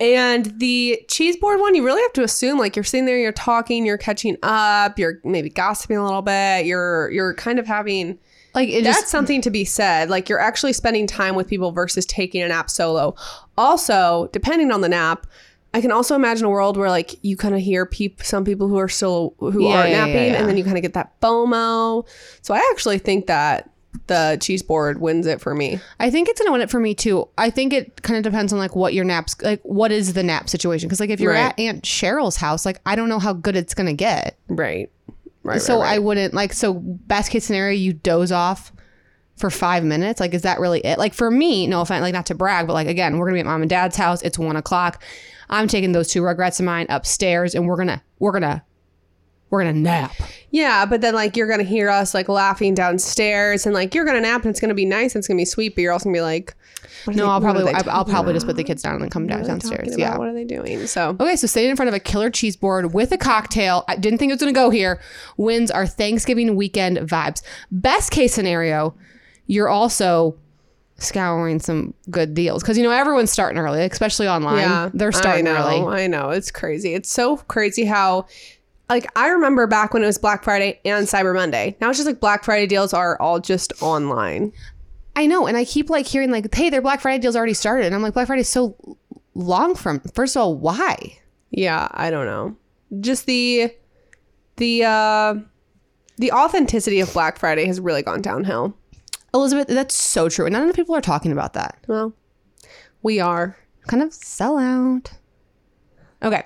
[0.00, 3.32] And the cheese board one, you really have to assume like you're sitting there, you're
[3.32, 8.18] talking, you're catching up, you're maybe gossiping a little bit, you're you're kind of having
[8.54, 10.08] Like it that's just something to be said.
[10.08, 13.14] Like you're actually spending time with people versus taking a nap solo.
[13.58, 15.26] Also, depending on the nap,
[15.74, 18.68] I can also imagine a world where like you kind of hear peop- some people
[18.68, 20.40] who are still who Yeah, yeah, yeah, napping, yeah.
[20.40, 22.06] and then you kind of get that FOMO.
[22.40, 23.68] So I actually think that
[24.06, 25.80] the cheese board wins it for me.
[25.98, 27.28] I think it's gonna win it for me too.
[27.36, 30.22] I think it kind of depends on like what your naps like what is the
[30.22, 30.88] nap situation.
[30.88, 31.46] Because like if you're Right.
[31.52, 34.36] at Aunt Cheryl's house, like I don't know how good it's gonna get.
[34.48, 34.90] Right.
[35.42, 35.60] Right.
[35.60, 35.94] so right, right.
[35.94, 38.72] I wouldn't like so best case scenario you doze off
[39.36, 40.20] for five minutes.
[40.20, 40.98] Like is that really it?
[40.98, 43.40] Like for me, no offense, like not to brag, but like again, we're gonna be
[43.40, 44.22] at mom and dad's house.
[44.22, 45.02] It's one o'clock.
[45.48, 48.62] I'm taking those two regrets of mine upstairs, and we're gonna we're gonna
[49.50, 50.12] we're gonna nap.
[50.50, 54.20] Yeah, but then like you're gonna hear us like laughing downstairs, and like you're gonna
[54.20, 56.16] nap, and it's gonna be nice, and it's gonna be sweet, but you're also gonna
[56.16, 56.54] be like,
[57.06, 59.10] No, they- I'll probably they I, I'll probably just put the kids down and then
[59.10, 59.94] come are downstairs.
[59.98, 60.16] Yeah.
[60.18, 60.86] What are they doing?
[60.86, 63.96] So Okay, so sitting in front of a killer cheese board with a cocktail, I
[63.96, 65.00] didn't think it was gonna go here,
[65.36, 67.42] wins our Thanksgiving weekend vibes.
[67.70, 68.94] Best case scenario,
[69.46, 70.36] you're also
[70.98, 74.58] scouring some good deals because you know everyone's starting early, especially online.
[74.58, 76.02] Yeah, They're starting I know, early.
[76.02, 76.30] I know.
[76.30, 76.94] It's crazy.
[76.94, 78.26] It's so crazy how,
[78.90, 81.76] like, I remember back when it was Black Friday and Cyber Monday.
[81.80, 84.52] Now it's just like Black Friday deals are all just online.
[85.16, 87.86] I know, and I keep like hearing like, "Hey, their Black Friday deals already started,"
[87.86, 88.76] and I'm like, "Black Friday's so
[89.34, 91.18] long from." First of all, why?
[91.50, 92.56] Yeah, I don't know.
[93.00, 93.72] Just the,
[94.56, 95.34] the, uh,
[96.16, 98.76] the authenticity of Black Friday has really gone downhill.
[99.32, 101.78] Elizabeth, that's so true, and none of the people are talking about that.
[101.86, 102.14] Well,
[103.02, 103.56] we are.
[103.86, 105.12] Kind of sell out.
[106.22, 106.42] Okay,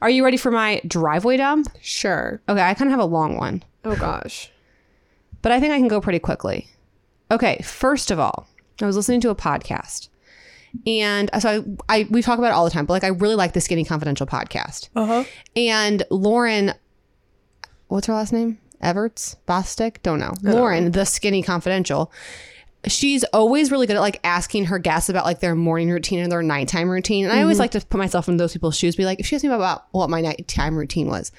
[0.00, 1.68] are you ready for my driveway dump?
[1.82, 2.40] Sure.
[2.48, 3.62] Okay, I kind of have a long one.
[3.84, 4.50] Oh gosh.
[5.42, 6.68] but I think I can go pretty quickly.
[7.30, 8.46] Okay, first of all,
[8.80, 10.08] I was listening to a podcast,
[10.86, 13.34] and so I, I we talk about it all the time, but like I really
[13.34, 14.88] like the Skinny Confidential podcast.
[14.96, 15.24] Uh huh.
[15.54, 16.74] And Lauryn,
[17.88, 18.58] what's her last name?
[18.82, 19.96] Evarts Bosstick?
[20.02, 20.32] Don't know.
[20.42, 22.10] Lauryn, the Skinny Confidential.
[22.86, 26.32] She's always really good at like asking her guests about like their morning routine and
[26.32, 27.24] their nighttime routine.
[27.24, 28.96] And I always like to put myself in those people's shoes.
[28.96, 31.30] Be like, if she asked me about what my nighttime routine was,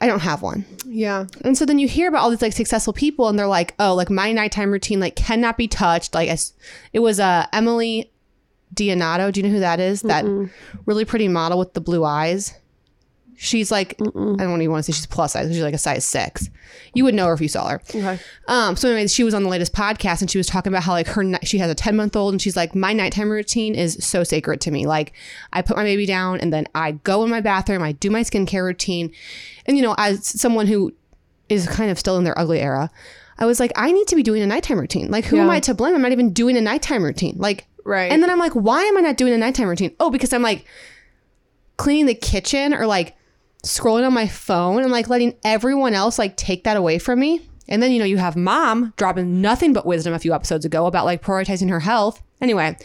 [0.00, 0.64] I don't have one.
[0.84, 1.26] Yeah.
[1.44, 3.94] And so then you hear about all these like successful people and they're like, oh,
[3.94, 6.14] like my nighttime routine like cannot be touched.
[6.14, 6.28] Like
[6.92, 8.10] it was uh, Emily
[8.74, 9.32] DiDonato.
[9.32, 10.02] Do you know who that is?
[10.02, 10.24] That
[10.86, 12.54] really pretty model with the blue eyes.
[13.42, 15.50] She's like, I don't even want to say she's plus size.
[15.50, 16.50] She's like a size six.
[16.92, 17.80] You would know her if you saw her.
[17.88, 18.18] Okay.
[18.48, 20.92] Um, so anyway, she was on the latest podcast and she was talking about how
[20.92, 23.96] like her she has a 10 month old and she's like my nighttime routine is
[24.04, 24.86] so sacred to me.
[24.86, 25.14] Like
[25.54, 28.20] I put my baby down and then I go in my bathroom, I do my
[28.20, 29.10] skincare routine.
[29.64, 30.92] And you know, as someone who
[31.48, 32.90] is kind of still in their ugly era,
[33.38, 35.10] I was like, I need to be doing a nighttime routine.
[35.10, 35.94] Like who am I to blame?
[35.94, 37.36] I'm not even doing a nighttime routine.
[37.38, 38.12] Like Right.
[38.12, 39.96] and then I'm like, why am I not doing a nighttime routine?
[39.98, 40.66] Oh, because I'm like
[41.78, 43.16] cleaning the kitchen or like
[43.62, 47.48] scrolling on my phone and like letting everyone else like take that away from me.
[47.68, 50.86] And then, you know, you have mom dropping nothing but wisdom a few episodes ago
[50.86, 52.20] about like prioritizing her health.
[52.40, 52.76] Anyway,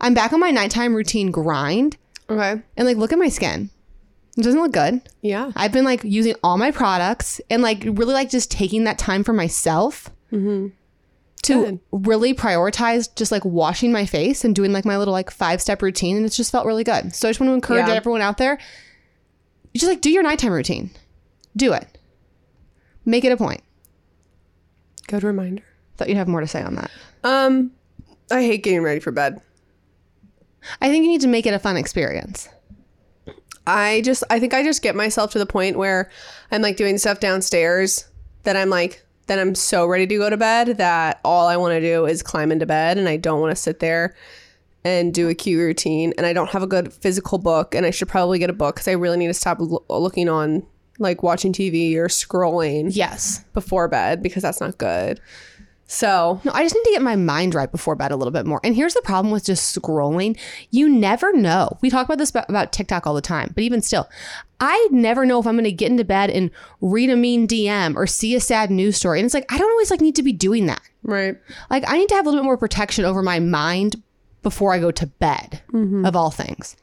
[0.00, 1.96] I'm back on my nighttime routine grind
[2.30, 2.62] okay.
[2.76, 3.70] and like look at my skin.
[4.36, 5.02] It doesn't look good.
[5.20, 5.52] Yeah.
[5.54, 9.22] I've been like using all my products and like really like just taking that time
[9.24, 10.68] for myself mm-hmm.
[11.42, 11.80] to Good.
[11.92, 15.82] really prioritize just like washing my face and doing like my little like five step
[15.82, 16.16] routine.
[16.16, 17.14] And it's just felt really good.
[17.14, 17.94] So I just want to encourage Yeah.
[17.94, 18.58] everyone out there
[19.74, 20.90] you just like do your nighttime routine,
[21.54, 21.98] do it,
[23.04, 23.62] make it a point.
[25.08, 25.64] Good reminder.
[25.96, 26.90] Thought you'd have more to say on that.
[27.22, 27.72] Um,
[28.30, 29.40] I hate getting ready for bed.
[30.80, 32.48] I think you need to make it a fun experience.
[33.66, 36.10] I just I think I just get myself to the point where
[36.50, 38.06] I'm like doing stuff downstairs
[38.44, 41.72] that I'm like then I'm so ready to go to bed that all I want
[41.72, 44.14] to do is climb into bed and I don't want to sit there
[44.84, 47.90] and do a cute routine and I don't have a good physical book and I
[47.90, 50.62] should probably get a book cuz I really need to stop lo- looking on
[50.98, 53.44] like watching TV or scrolling Yes.
[53.54, 55.20] before bed because that's not good.
[55.86, 58.46] So, No, I just need to get my mind right before bed a little bit
[58.46, 58.58] more.
[58.64, 60.36] And here's the problem with just scrolling.
[60.70, 61.76] You never know.
[61.82, 64.08] We talk about this about, about TikTok all the time, but even still,
[64.60, 67.96] I never know if I'm going to get into bed and read a mean DM
[67.96, 69.18] or see a sad news story.
[69.20, 70.80] And it's like, I don't always like need to be doing that.
[71.02, 71.36] right.
[71.70, 74.02] Like I need to have a little bit more protection over my mind
[74.44, 76.06] before I go to bed, mm-hmm.
[76.06, 76.76] of all things.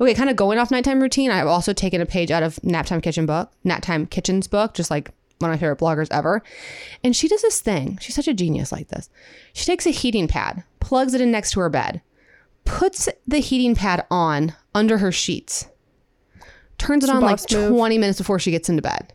[0.00, 1.32] Okay, kind of going off nighttime routine.
[1.32, 5.10] I've also taken a page out of Naptime Kitchen book, Naptime Kitchen's book, just like
[5.38, 6.42] one of my favorite bloggers ever.
[7.02, 7.98] And she does this thing.
[8.00, 9.10] She's such a genius like this.
[9.52, 12.00] She takes a heating pad, plugs it in next to her bed,
[12.64, 15.66] puts the heating pad on under her sheets,
[16.78, 17.70] turns it on like move.
[17.70, 19.12] 20 minutes before she gets into bed.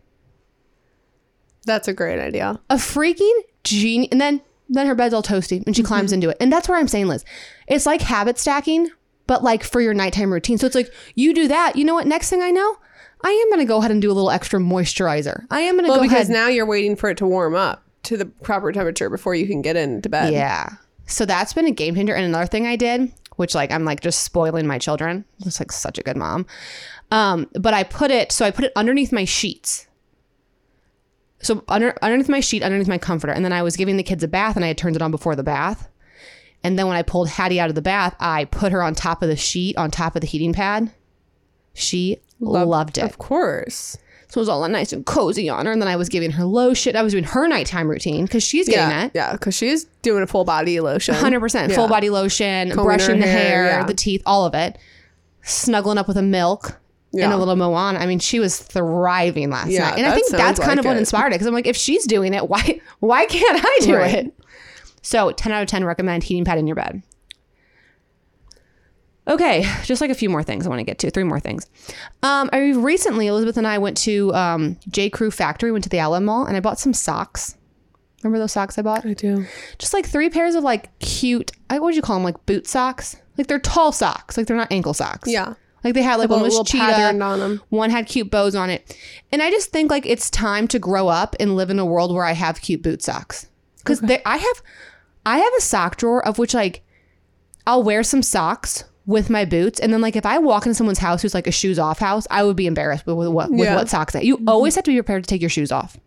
[1.66, 2.60] That's a great idea.
[2.70, 4.10] a freaking genius.
[4.12, 5.88] And then then her bed's all toasty and she mm-hmm.
[5.88, 6.38] climbs into it.
[6.40, 7.26] And that's where I'm saying, Lizz,
[7.72, 8.90] it's like habit stacking,
[9.28, 10.58] but like for your nighttime routine.
[10.58, 11.76] So it's like you do that.
[11.76, 12.06] You know what?
[12.08, 12.78] Next thing I know,
[13.24, 15.46] I am going to go ahead and do a little extra moisturizer.
[15.50, 16.42] I am going to Well, go because ahead.
[16.44, 19.62] now you're waiting for it to warm up to the proper temperature before you can
[19.62, 20.34] get into bed.
[20.34, 20.70] yeah.
[21.08, 22.14] So that's been a game changer.
[22.16, 25.26] And another thing I did, which like I'm like just spoiling my children.
[25.46, 26.46] It's like such a good mom.
[27.12, 29.88] Um, but I put it so I put it underneath my sheets.
[31.42, 34.24] So under underneath my sheet, underneath my comforter, and then I was giving the kids
[34.24, 35.90] a bath, and I had turned it on before the bath.
[36.64, 39.22] And then when I pulled Hattie out of the bath, I put her on top
[39.24, 40.92] of the sheet, on top of the heating pad.
[41.74, 43.04] She loved it.
[43.04, 43.98] Of course.
[44.28, 45.72] So it was all nice and cozy on her.
[45.72, 46.96] And then I was giving her lotion.
[46.96, 49.06] I was doing her nighttime routine because she's getting Yeah.
[49.06, 49.12] it.
[49.14, 49.32] Yeah.
[49.34, 51.16] Because she's doing a full body lotion.
[51.16, 53.84] Hundred percent full body lotion, Combing brushing the hair, hair, yeah.
[53.86, 54.78] the teeth, all of it.
[55.44, 56.80] Snuggling up with a milk
[57.14, 58.00] and a little Moana.
[58.00, 60.92] I mean, she was thriving last Yeah, night, and I think that's kind of like
[60.92, 61.00] what it.
[61.00, 61.32] inspired it.
[61.36, 64.14] Because I'm like, if she's doing it, why why can't I do Right.
[64.28, 64.34] it?
[65.02, 67.02] So ten out of ten recommend heating pad in your bed.
[69.28, 71.12] Okay, just like a few more things I want to get to.
[71.12, 71.68] Three more things.
[72.24, 76.00] Um, I recently Elizabeth and I went to um, J Crew Factory, went to the
[76.00, 77.56] Outlet Mall, and I bought some socks.
[78.24, 79.06] Remember those socks I bought?
[79.06, 79.46] I do.
[79.78, 82.68] just like three pairs of like cute I what would you call them like boot
[82.68, 85.56] socks like they're tall socks like they're not ankle socks Yeah.
[85.84, 87.62] like they had like one was little cheetah on them.
[87.70, 88.96] one had cute bows on it
[89.32, 92.14] and I just think like it's time to grow up and live in a world
[92.14, 94.62] where I have cute boot socks because I have
[95.26, 96.84] I have a sock drawer of which like
[97.68, 101.00] I'll wear some socks with my boots and then like if I walk into someone's
[101.00, 103.62] house who's like a shoes off house I would be embarrassed with, with what with
[103.62, 103.76] Yeah.
[103.76, 104.50] what socks I you mm-hmm.
[104.50, 105.98] always have to be prepared to take your shoes off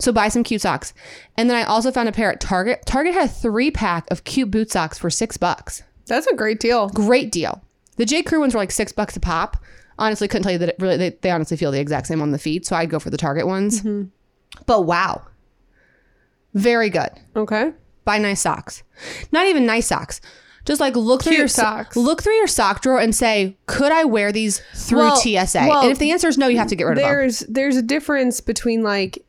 [0.00, 0.94] so buy some cute socks.
[1.36, 2.84] And then I also found a pair at Target.
[2.86, 5.82] Target had a three pack of cute boot socks for six bucks.
[6.06, 6.88] That's a great deal.
[6.88, 7.62] Great deal.
[7.96, 8.22] The J.
[8.22, 9.58] Crew ones were like six bucks a pop.
[9.98, 12.30] Honestly, couldn't tell you that it really they, they honestly feel the exact same on
[12.30, 12.66] the feet.
[12.66, 13.80] So I'd go for the Target ones.
[13.80, 14.08] Mm-hmm.
[14.64, 15.22] But wow.
[16.54, 17.10] Very good.
[17.36, 17.72] Okay.
[18.04, 18.82] Buy nice socks.
[19.32, 20.20] Not even nice socks.
[20.64, 21.96] Just like look through your so- socks.
[21.96, 25.66] Look through your sock drawer and say, could I wear these through Well- TSA?
[25.68, 27.10] well, and if the answer is no, you have to get rid of them.
[27.10, 29.24] There's there's a difference between like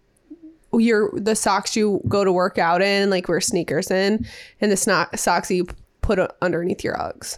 [0.73, 4.25] your the socks you go to work out in, like wear sneakers in,
[4.59, 5.67] and the sno- socks you
[6.01, 7.37] put underneath your Uggs.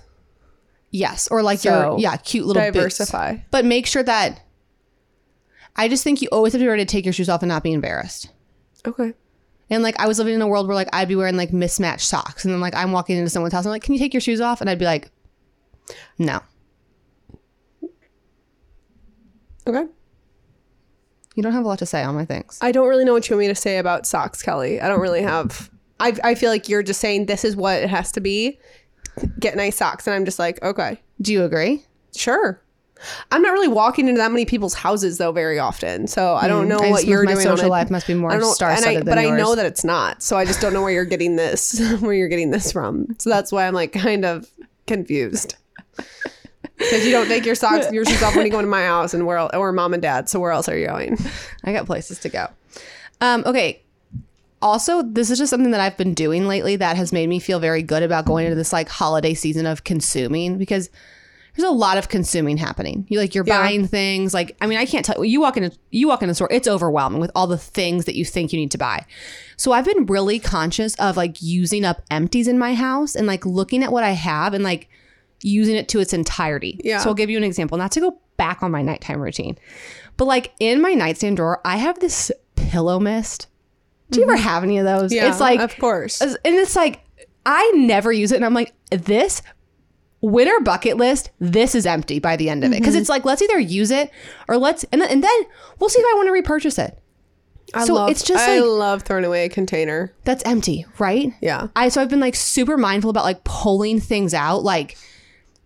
[0.91, 2.73] Yes, or like So, your yeah, cute little boots.
[2.75, 3.37] Diversify.
[3.51, 4.41] But make sure that
[5.75, 7.49] I just think you always have to be ready to take your shoes off and
[7.49, 8.29] not be embarrassed.
[8.85, 9.13] Okay.
[9.69, 12.07] And like I was living in a world where like I'd be wearing like mismatched
[12.07, 14.13] socks, and then like I'm walking into someone's house, and I'm like, "Can you take
[14.13, 15.09] your shoes off?" And I'd be like,
[16.19, 16.41] "No,
[19.65, 19.85] Okay.
[21.35, 23.29] you don't have a lot to say on my things." I don't really know what
[23.29, 24.81] you want me to say about socks, Kelly.
[24.81, 25.69] I don't really have.
[25.99, 28.59] I I feel like you're just saying this is what it has to be.
[29.39, 31.85] Get nice socks, and I'm just like, okay, Do you agree?
[32.15, 32.59] sure.
[33.31, 36.67] I'm not really walking into that many people's houses though very often, so I don't
[36.67, 36.85] know Hmm.
[36.85, 37.43] I what you're my doing.
[37.43, 39.65] social life must be more I don't know- and I- star-studded But I know that
[39.65, 42.71] it's not, so I just don't know where you're getting this, where you're getting this
[42.71, 43.07] from.
[43.19, 44.47] So that's why I'm like kind of
[44.87, 45.55] confused.
[46.77, 49.13] Because you don't take your socks, your shoes off when you go into my house,
[49.13, 50.27] and where or mom and dad.
[50.27, 51.17] So where else are you going?
[51.63, 52.47] I got places to go.
[53.21, 53.81] Um, okay.
[54.61, 57.59] Also, this is just something that I've been doing lately that has made me feel
[57.59, 60.89] very good about going into this like holiday season of consuming because
[61.55, 63.05] there's a lot of consuming happening.
[63.09, 63.61] You like you're Yeah.
[63.61, 66.29] buying things like I mean I can't tell you walk in a, you walk in
[66.29, 69.05] a store it's overwhelming with all the things that you think you need to buy.
[69.57, 73.45] So I've been really conscious of like using up empties in my house and like
[73.45, 74.89] looking at what I have and like
[75.41, 76.79] using it to its entirety.
[76.83, 76.99] Yeah.
[76.99, 79.57] So I'll give you an example, not to go back on my nighttime routine,
[80.17, 83.47] but like in my nightstand drawer, I have this pillow mist.
[84.09, 85.11] Do you ever have any of those?
[85.11, 85.15] Mm-hmm.
[85.25, 86.21] Yeah, it's like of course.
[86.21, 87.01] and it's like
[87.45, 89.41] I never use it, and I'm like this
[90.23, 91.29] winter bucket list.
[91.39, 93.01] This is empty by the end of it because Mm-hmm.
[93.01, 94.09] it's like let's either use it
[94.47, 95.41] or let's and then, and then
[95.79, 96.97] we'll see if I want to repurchase it.
[97.75, 100.13] I so love, it's just I like love throwing away a container.
[100.23, 101.33] that's empty, right?
[101.41, 101.67] Yeah.
[101.75, 104.63] I so I've been like super mindful about like pulling things out.
[104.63, 104.97] Like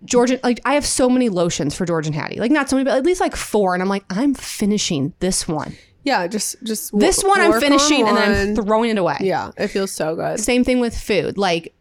[0.06, 2.40] Georgian, like I have so many lotions for George and Hattie.
[2.40, 3.74] Like not so many, but at least like four.
[3.74, 5.76] And I'm like, I'm finishing this one.
[6.04, 9.18] Yeah, just just This one I'm work on finishing and then I'm throwing it away.
[9.22, 10.40] yeah, it feels so good.
[10.40, 11.38] Same thing with food.
[11.38, 11.74] Like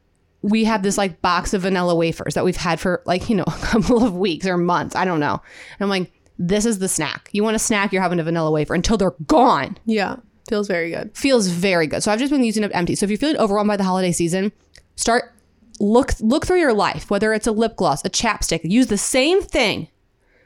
[0.47, 3.45] we have this like box of vanilla wafers that we've had for like, you know,
[3.47, 4.95] a couple of weeks or months.
[4.95, 5.33] I don't know.
[5.33, 7.29] And I'm like, this is the snack.
[7.33, 9.77] You want a snack, you're having a vanilla wafer until they're gone.
[9.87, 10.17] Yeah,
[10.49, 11.17] feels very good.
[11.17, 12.03] Feels very good.
[12.03, 12.95] So I've just been using up empty.
[12.95, 14.53] So if you're feeling overwhelmed by the holiday season,
[14.95, 15.33] start
[15.81, 19.43] look look through your life, whether it's a lip gloss, a chapstick, use the same
[19.43, 19.89] thing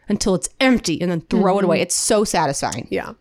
[0.09, 1.67] until it's empty and then throw it mm-hmm.
[1.67, 1.81] away.
[1.81, 2.89] It's so satisfying.
[2.91, 3.13] Yeah.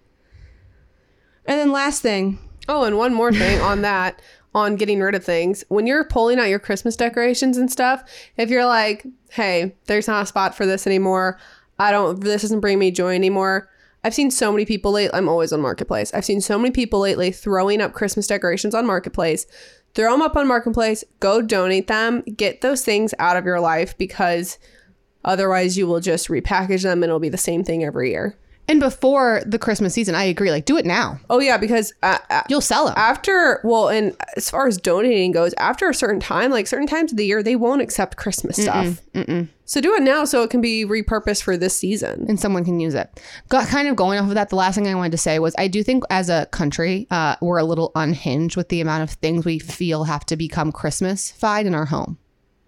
[1.45, 2.37] And then last thing,
[2.69, 4.21] Oh, and one more thing on that,
[4.55, 5.63] on getting rid of things.
[5.69, 8.03] When you're pulling out your Christmas decorations and stuff,
[8.37, 11.39] if you're like, hey, there's not a spot for this anymore,
[11.77, 13.69] I don't, this doesn't bring me joy anymore.
[14.03, 16.13] I've seen so many people lately, I'm always on Marketplace.
[16.13, 19.45] I've seen so many people lately throwing up Christmas decorations on Marketplace.
[19.93, 23.97] Throw them up on Marketplace, go donate them, get those things out of your life
[23.97, 24.57] because
[25.25, 28.37] otherwise you will just repackage them and it'll be the same thing every year.
[28.69, 30.51] And before the Christmas season, I agree.
[30.51, 31.19] Like do it now.
[31.29, 32.93] Oh, yeah, because uh, uh, You'll sell them.
[32.95, 37.11] after well and as far as donating goes after a certain time like certain times
[37.11, 39.01] of the year they won't accept christmas stuff
[39.65, 42.79] so do it now so it can be repurposed for this season and someone can
[42.79, 43.19] use it.
[43.49, 44.49] Got kind of going off of that.
[44.49, 47.35] The last thing I wanted to say was I do think as a country, uh,
[47.41, 51.65] we're a little unhinged with the amount of things we feel have to become Christmas-fied
[51.65, 52.17] in our home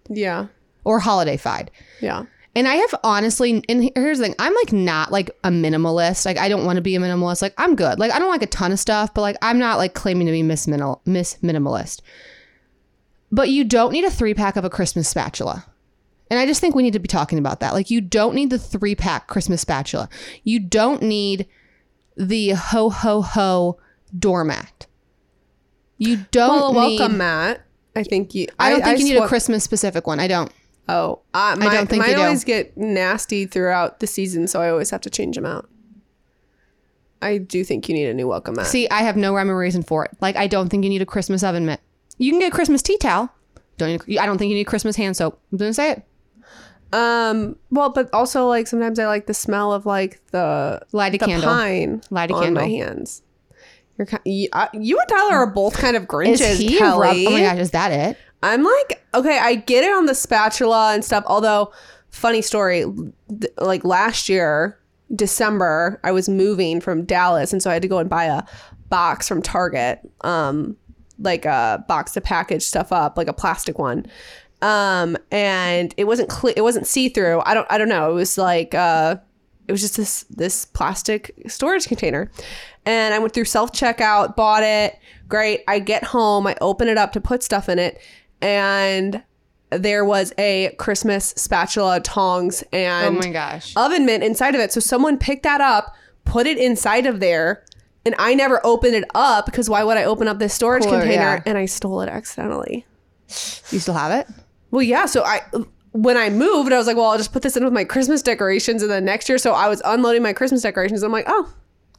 [0.08, 0.46] yeah
[0.84, 1.70] or holiday-fied.
[2.00, 6.26] yeah And I have honestly, and here's the thing, I'm like not like a minimalist.
[6.26, 7.40] Like I don't want to be a minimalist.
[7.40, 7.98] Like I'm good.
[7.98, 10.32] Like I don't like a ton of stuff, but like I'm not like claiming to
[10.32, 12.02] be miss minimal miss minimalist.
[13.30, 15.64] But you don't need a three pack of a Christmas spatula.
[16.30, 17.72] And I just think we need to be talking about that.
[17.72, 20.10] Like you don't need the three pack Christmas spatula.
[20.44, 21.46] You don't need
[22.16, 23.78] the ho ho ho
[24.18, 24.86] doormat.
[25.96, 27.62] You don't well a welcome need, mat
[27.94, 30.20] i think you I don't think you need a Christmas specific one.
[30.20, 30.52] I don't.
[30.88, 34.90] Oh I, my, don't think mine always get nasty throughout the season so i always
[34.90, 35.68] have to change them out
[37.20, 39.56] i do think you need a new welcome mat See, I have no rhyme or
[39.56, 40.10] reason for it.
[40.20, 41.80] Like, I don't think you need a Christmas oven mitt.
[42.18, 43.32] You can get a Christmas tea towel.
[43.78, 45.40] Don't need, I don't think you need Christmas hand soap.
[45.52, 46.02] I'm gonna say it.
[46.92, 51.18] um well but also like sometimes i like the smell of like the Light a
[51.18, 51.48] the candle.
[51.48, 52.62] pine Light a on candle.
[52.64, 53.22] my hands
[53.98, 57.26] you're kind, you, uh, you and Tyler are both kind of Grinches, Is he Kelly.
[57.26, 58.18] oh my gosh, is that it?
[58.42, 61.24] I'm like, okay, I get it on the spatula and stuff.
[61.26, 61.72] Although,
[62.10, 62.84] funny story,
[63.28, 64.78] th- like last year,
[65.14, 68.42] December, I was moving from Dallas, and so I had to go and buy a
[68.88, 70.76] box from Target, um,
[71.18, 74.06] like a box to package stuff up, like a plastic one.
[74.60, 77.42] Um, and it wasn't clear, it wasn't see through.
[77.44, 78.10] I don't, I don't know.
[78.10, 79.16] It was like, uh,
[79.68, 82.30] it was just this this plastic storage container
[82.84, 86.98] and i went through self checkout bought it great i get home i open it
[86.98, 88.00] up to put stuff in it
[88.42, 89.22] and
[89.70, 93.72] there was a christmas spatula tongs and Oh my gosh.
[93.76, 97.64] oven mitt inside of it so someone picked that up put it inside of there
[98.04, 101.00] and i never opened it up because why would i open up this storage Cooler,
[101.00, 101.42] container yeah.
[101.46, 102.84] and i stole it accidentally
[103.70, 104.26] You still have it?
[104.70, 105.06] well, yeah.
[105.06, 105.40] So I,
[105.92, 108.20] when I moved, I was like, well, I'll just put this in with my Christmas
[108.22, 111.02] decorations, and then next year, so I was unloading my Christmas decorations.
[111.02, 111.50] I'm like, oh,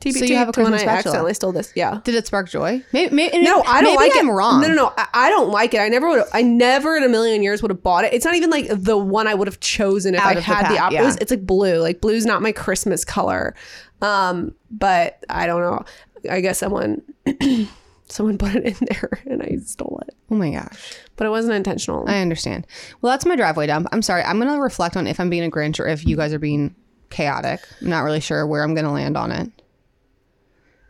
[0.03, 0.19] TBT.
[0.19, 0.97] So you have a to when I spatula.
[0.99, 1.71] accidentally stole this.
[1.75, 1.99] Yeah.
[2.03, 2.83] Did it spark joy?
[2.93, 4.33] Maybe, maybe No, I don't maybe like I'm it.
[4.33, 4.61] wrong.
[4.61, 4.93] No, no, no.
[4.97, 5.79] I, I don't like it.
[5.79, 6.23] I never would.
[6.33, 8.13] I never in a million years would have bought it.
[8.13, 10.41] It's not even like the one I would have chosen if Out I of the
[10.41, 10.93] had the, option.
[10.97, 11.01] yeah.
[11.03, 11.77] It was- It's like blue.
[11.79, 13.55] Like blue's not my Christmas color.
[14.01, 15.83] Um, but I don't know.
[16.29, 17.01] I guess someone.
[18.09, 20.93] Someone put it in there and I stole it, Oh my gosh.
[21.15, 22.03] but it wasn't intentional.
[22.07, 22.67] I understand.
[23.01, 23.87] Well, that's my driveway dump.
[23.91, 24.21] I'm sorry.
[24.21, 26.75] I'm gonna reflect on if I'm being a Grinch or if you guys are being
[27.09, 27.61] chaotic.
[27.81, 29.49] I'm not really sure where I'm gonna land on it.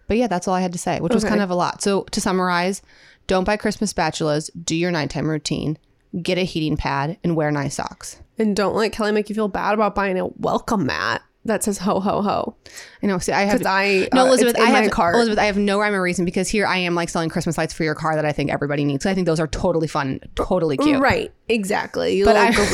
[0.07, 1.29] But yeah, that's all I had to say, which was Okay.
[1.31, 1.81] kind of a lot.
[1.81, 2.81] So to summarize,
[3.27, 5.77] don't buy Christmas spatulas, do your nighttime routine,
[6.21, 8.17] get a heating pad, and wear nice socks.
[8.37, 11.77] And don't let Kelly make you feel bad about buying a welcome mat that says
[11.77, 12.55] ho ho ho.
[13.01, 13.17] I know.
[13.17, 14.55] See, I have 'Cause I- no uh, Elizabeth.
[14.55, 15.15] it's in I my have cart.
[15.15, 15.39] Elizabeth.
[15.39, 17.83] I have no rhyme or reason because here I am like selling Christmas lights for
[17.83, 19.05] your car that I think everybody needs.
[19.05, 21.01] I think those are totally fun, totally cute.
[21.01, 22.15] Right, exactly.
[22.17, 22.67] You But little I-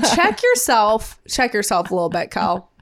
[0.00, 0.14] Grinch.
[0.16, 1.20] check yourself.
[1.28, 2.70] Check yourself a little bit, Cal.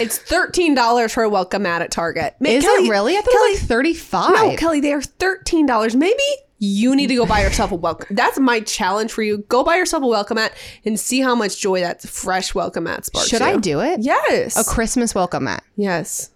[0.00, 2.34] It's thirteen dollars for a welcome mat at Target.
[2.40, 3.16] Ma- Is Kelly- it really?
[3.16, 4.32] I thought Kelly, it was like thirty five.
[4.32, 5.94] no, Kelly, they are thirteen dollars.
[5.96, 6.22] Maybe
[6.60, 8.14] you need to go buy yourself a welcome.
[8.16, 9.38] That's my challenge for you.
[9.48, 10.52] Go buy yourself a welcome mat
[10.84, 13.28] and see how much joy that fresh welcome mat sparks.
[13.28, 13.46] Should you.
[13.46, 14.00] I do it?
[14.00, 14.56] Yes.
[14.56, 15.62] A Christmas welcome mat.
[15.76, 16.30] yes.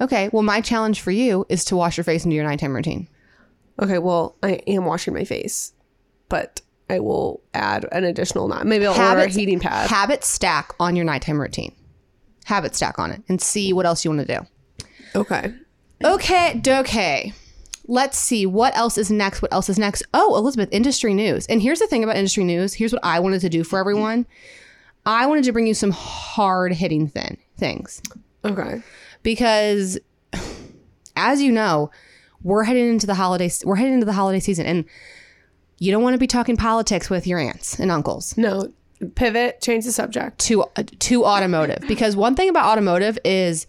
[0.00, 0.28] Okay.
[0.32, 3.08] Well, my challenge for you is to wash your face and do your nighttime routine.
[3.80, 3.98] Okay.
[3.98, 5.72] Well, I am washing my face,
[6.28, 8.46] but I will add an additional.
[8.48, 9.88] Not maybe I'll order a heating pad.
[9.88, 11.74] Habit stack on your nighttime routine.
[12.46, 14.46] Habit stack on it and see what else you want to do.
[15.14, 15.54] okay.
[16.04, 17.32] Okay, okay.
[17.88, 19.40] Let's see what else is next.
[19.42, 20.02] What else is next?
[20.12, 21.46] Oh, Elizabeth, industry news.
[21.46, 22.74] And here's the thing about industry news.
[22.74, 24.26] Here's what I wanted to do for everyone.
[25.06, 28.02] I wanted to bring you some hard hitting thin things
[28.44, 28.82] Okay.
[29.22, 29.98] because,
[31.16, 31.90] as you know,
[32.42, 33.62] we're heading into the holidays.
[33.64, 34.84] We're heading into the holiday season, and
[35.78, 38.36] you don't want to be talking politics with your aunts and uncles.
[38.36, 38.72] No.
[39.14, 40.38] Pivot, change the subject.
[40.40, 43.66] to uh, to automotive because one thing about automotive is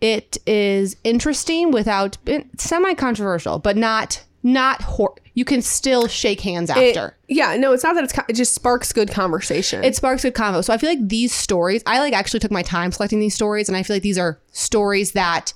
[0.00, 2.18] it is interesting without
[2.58, 7.16] semi controversial, but not not hor- you can still shake hands It- after.
[7.28, 9.82] yeah, no, it's not that it's, it just sparks good conversation.
[9.84, 10.64] it sparks good convo.
[10.64, 13.68] So I feel like these stories, I like actually took my time selecting these stories,
[13.68, 15.52] and I feel like these are stories that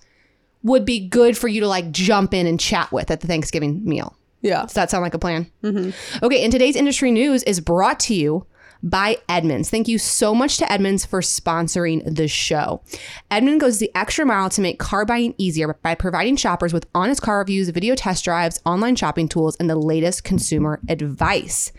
[0.62, 3.82] would be good for you to like jump in and chat with at the Thanksgiving
[3.84, 4.16] meal.
[4.42, 4.62] yeah.
[4.62, 5.50] Does that sound like a plan?
[5.62, 6.24] Mm-hmm.
[6.24, 8.44] Okay, and today's industry news is brought to you
[8.82, 9.70] by Edmunds.
[9.70, 12.82] Thank you so much to Edmunds for sponsoring the show.
[13.30, 17.22] Edmunds goes the extra mile to make car buying easier by providing shoppers with honest
[17.22, 21.72] car reviews, video test drives, online shopping tools, and the latest consumer advice.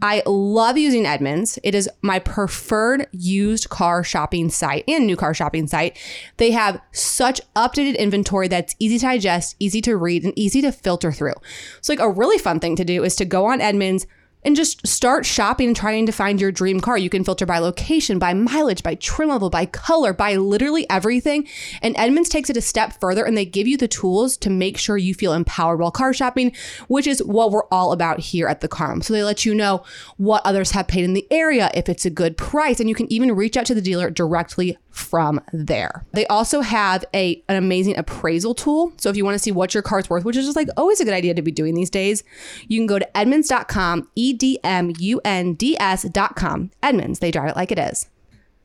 [0.00, 1.58] I love using Edmunds.
[1.62, 5.98] It is my preferred used car shopping site and new car shopping site.
[6.36, 10.72] They have such updated inventory that's easy to digest, easy to read, and easy to
[10.72, 11.34] filter through.
[11.80, 14.06] So, like, a really fun thing to do is to go on Edmunds
[14.44, 16.98] and just start shopping and trying to find your dream car.
[16.98, 21.48] You can filter by location, by mileage, by trim level, by color, by literally everything.
[21.82, 24.78] And Edmunds takes it a step further and they give you the tools to make
[24.78, 26.52] sure you feel empowered while car shopping,
[26.88, 29.02] which is what we're all about here at the Car Mom.
[29.02, 29.84] So they let you know
[30.16, 33.10] what others have paid in the area, if it's a good price, and you can
[33.12, 36.04] even reach out to the dealer directly from there.
[36.12, 38.92] They also have a an amazing appraisal tool.
[38.96, 41.00] So if you want to see what your car's worth, which is just like always
[41.00, 42.22] a good idea to be doing these days,
[42.68, 46.70] you can go to edmunds.com, E D M U N D S.com.
[46.82, 48.08] Edmunds, they drive it like it is.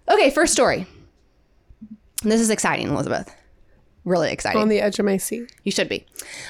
[0.08, 0.86] Okay, first story.
[2.22, 3.36] This is exciting, Elizabeth.
[4.06, 4.62] Really exciting.
[4.62, 5.52] On the edge of my seat.
[5.64, 6.06] you should be.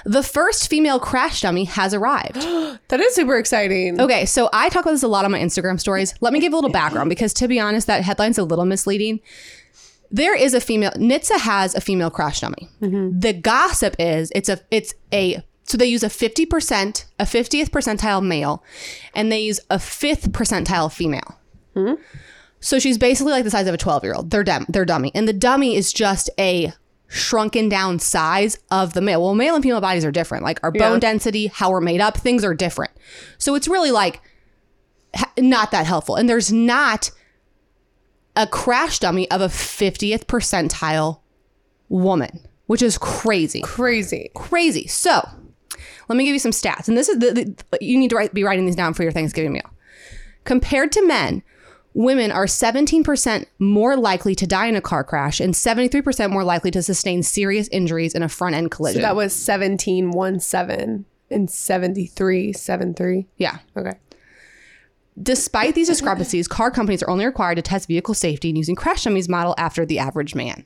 [0.06, 2.38] The first female crash dummy has arrived.
[2.89, 4.02] That is super exciting.
[4.02, 6.16] Okay, so I talk about this a lot on my Instagram stories.
[6.22, 9.20] Let me give a little background because, to be honest, that headline's a little misleading.
[10.10, 10.89] There is a female.
[10.91, 12.68] NHTSA has a female crash dummy.
[12.82, 13.20] Mm-hmm.
[13.20, 17.72] The gossip is it's a it's a so they use a fifty percent a fiftieth
[17.72, 18.64] percentile male,
[19.14, 21.38] and they use a fifth percentile female.
[21.76, 21.93] Hmm?
[22.60, 24.32] So she's basically like the size of a twelve year old.
[24.32, 26.74] They're dem- they're dummy, and the dummy is just a
[27.10, 29.22] shrunken down size of the male.
[29.22, 30.43] Well, male and female bodies are different.
[30.43, 30.99] Like our bone Yeah.
[30.99, 32.91] density, how we're made up, things are different.
[33.38, 34.22] So it's really like
[35.38, 36.16] not that helpful.
[36.16, 37.12] And there's not
[38.36, 41.20] a crash dummy of a 50th percentile
[41.89, 43.62] woman, which is crazy.
[43.62, 44.30] Crazy.
[44.36, 44.86] Crazy.
[44.88, 45.28] So
[46.07, 46.88] let me give you some stats.
[46.88, 49.12] And this is the, the you need to write, be writing these down for your
[49.12, 49.70] Thanksgiving meal.
[50.43, 51.41] Compared to men,
[51.93, 56.71] women are 17% more likely to die in a car crash and 73% more likely
[56.71, 59.01] to sustain serious injuries in a front end collision.
[59.01, 63.27] That was 17 1 7 and 73 7 3.
[63.37, 63.59] yeah.
[63.77, 63.93] Okay.
[65.21, 69.27] Despite these discrepancies, car companies are only required to test vehicle safety using crash dummies
[69.27, 70.65] model after the average man.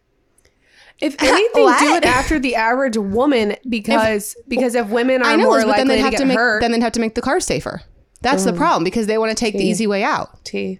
[0.99, 5.61] If anything, do it after the average woman because because if women are know, more
[5.61, 6.61] but then likely they'd to have get to make hurt.
[6.61, 7.81] then they'd have to make the car safer.
[8.21, 8.57] That's the mm.
[8.57, 10.45] problem because they want to take the easy way out.
[10.45, 10.79] T.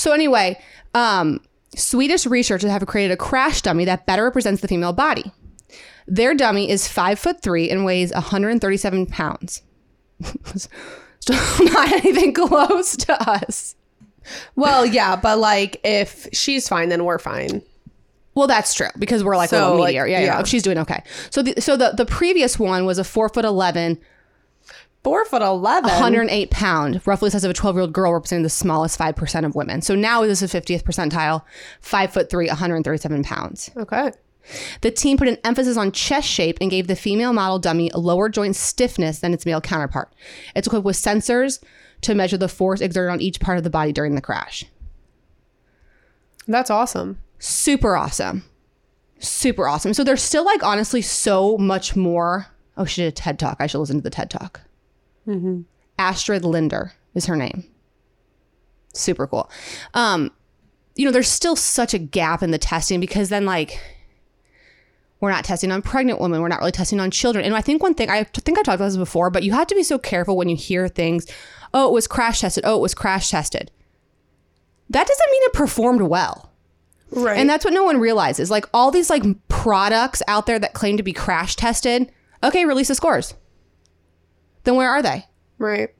[0.00, 0.58] So anyway,
[0.94, 1.40] um,
[1.76, 5.30] Swedish researchers have created a crash dummy that better represents the female body.
[6.06, 9.62] Their dummy is five foot three and weighs 137 pounds.
[11.20, 11.36] Still
[11.66, 13.76] not anything close to us.
[14.56, 17.62] Well, yeah, but like if she's fine, then we're fine.
[18.34, 20.06] Well, that's true because we're like a So, little like, meteor.
[20.06, 20.40] yeah, yeah, yeah.
[20.40, 21.02] If she's doing okay.
[21.30, 23.98] So the so the the previous one was a four foot eleven,
[25.02, 25.90] Four foot eleven.
[25.90, 29.16] 108 pound, roughly the size of a 12 year old girl, representing the smallest five
[29.16, 29.80] percent of women.
[29.80, 31.42] So now this is a 50th percentile,
[31.80, 33.70] five foot three, 137 pounds.
[33.76, 34.12] Okay.
[34.80, 37.98] The team put an emphasis on chest shape and gave the female model dummy a
[37.98, 40.12] lower joint stiffness than its male counterpart.
[40.56, 41.62] It's equipped with sensors
[42.02, 44.64] to measure the force exerted on each part of the body during the crash.
[46.46, 47.18] That's awesome.
[47.38, 48.44] Super awesome.
[49.18, 49.94] Super awesome.
[49.94, 52.46] So there's still like honestly so much more.
[52.76, 53.58] Oh, she did a TED talk.
[53.60, 54.62] I should listen to the TED talk.
[55.98, 57.64] Astrid Linder is her name.
[58.94, 59.50] Super cool.
[59.94, 60.30] Um,
[60.96, 63.80] you know, there's still such a gap in the testing because then like
[65.20, 66.40] we're not testing on pregnant women.
[66.40, 67.44] We're not really testing on children.
[67.44, 69.66] And I think one thing I think I talked about this before, but you have
[69.68, 71.26] to be so careful when you hear things.
[71.72, 72.64] Oh, it was crash tested.
[72.66, 73.70] Oh, it was crash tested.
[74.88, 76.50] That doesn't mean it performed well.
[77.12, 77.38] Right.
[77.38, 78.50] And that's what no one realizes.
[78.50, 82.10] Like all these like products out there that claim to be crash tested.
[82.42, 83.34] Okay, release the scores.
[84.64, 85.26] Then where are they?
[85.58, 85.90] right.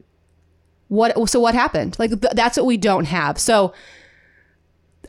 [0.88, 1.96] What so what happened?
[2.00, 3.38] Like th- that's what we don't have.
[3.38, 3.72] So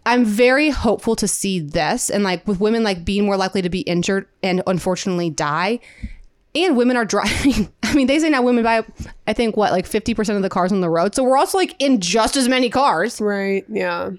[0.05, 3.69] I'm very hopeful to see this and like with women like being more likely to
[3.69, 5.79] be injured and unfortunately die.
[6.53, 7.71] And women are driving.
[7.83, 8.83] I mean, they say now women buy,
[9.25, 11.15] I think, what, like 50% of the cars on the road.
[11.15, 13.21] So we're also like in just as many cars.
[13.21, 13.63] Right.
[13.69, 14.11] Yeah.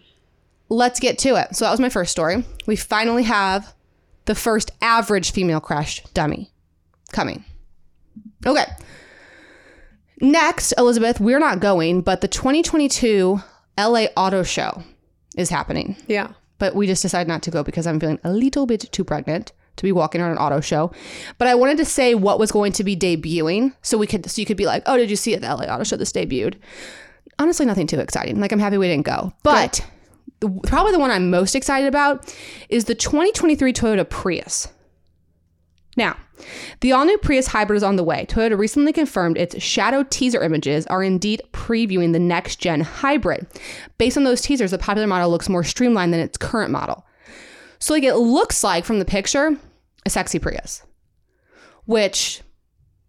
[0.68, 1.54] Let's get to it.
[1.54, 2.44] So that was my first story.
[2.66, 3.74] We finally have
[4.24, 6.50] the first average female crash dummy
[7.12, 7.44] coming.
[8.46, 8.64] Okay.
[10.20, 13.40] Next, Elizabeth, we're not going, but the 2022
[13.78, 14.82] LA Auto Show
[15.36, 15.96] is happening.
[16.06, 16.32] Yeah.
[16.58, 19.52] But we just decided not to go because I'm feeling a little bit too pregnant
[19.76, 20.92] to be walking on an auto show.
[21.38, 24.40] But I wanted to say what was going to be debuting so we could so
[24.40, 26.54] you could be like, "Oh, did you see at the LA Auto Show this debuted?"
[27.38, 28.38] Honestly, nothing too exciting.
[28.38, 29.32] Like I'm happy we didn't go.
[29.42, 29.84] But
[30.40, 32.32] the, probably the one I'm most excited about
[32.68, 34.68] is the 2023 Toyota Prius.
[35.96, 36.16] Now,
[36.80, 38.26] the all new Prius hybrid is on the way.
[38.28, 43.46] Toyota recently confirmed its shadow teaser images are indeed previewing the next gen hybrid.
[43.98, 47.04] Based on those teasers, the popular model looks more streamlined than its current model.
[47.78, 49.56] So, like, it looks like from the picture,
[50.06, 50.82] a sexy Prius,
[51.86, 52.42] which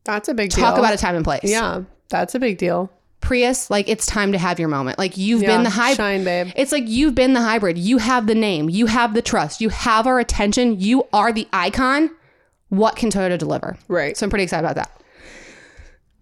[0.03, 0.63] That's a big deal.
[0.63, 1.41] talk about a time and place.
[1.43, 1.83] Yeah.
[2.09, 2.91] That's a big deal.
[3.21, 4.99] Prius, like, it's time to have your moment.
[4.99, 5.55] Like, you've Yeah.
[5.55, 5.97] been the hybrid.
[5.97, 6.51] Shine, babe.
[6.57, 7.77] It's like you've been the hybrid.
[7.77, 8.69] You have the name.
[8.69, 9.61] You have the trust.
[9.61, 10.79] You have our attention.
[10.79, 12.09] You are the icon.
[12.73, 13.77] What can Toyota deliver?
[13.87, 14.17] Right.
[14.17, 15.01] So I'm pretty excited about that.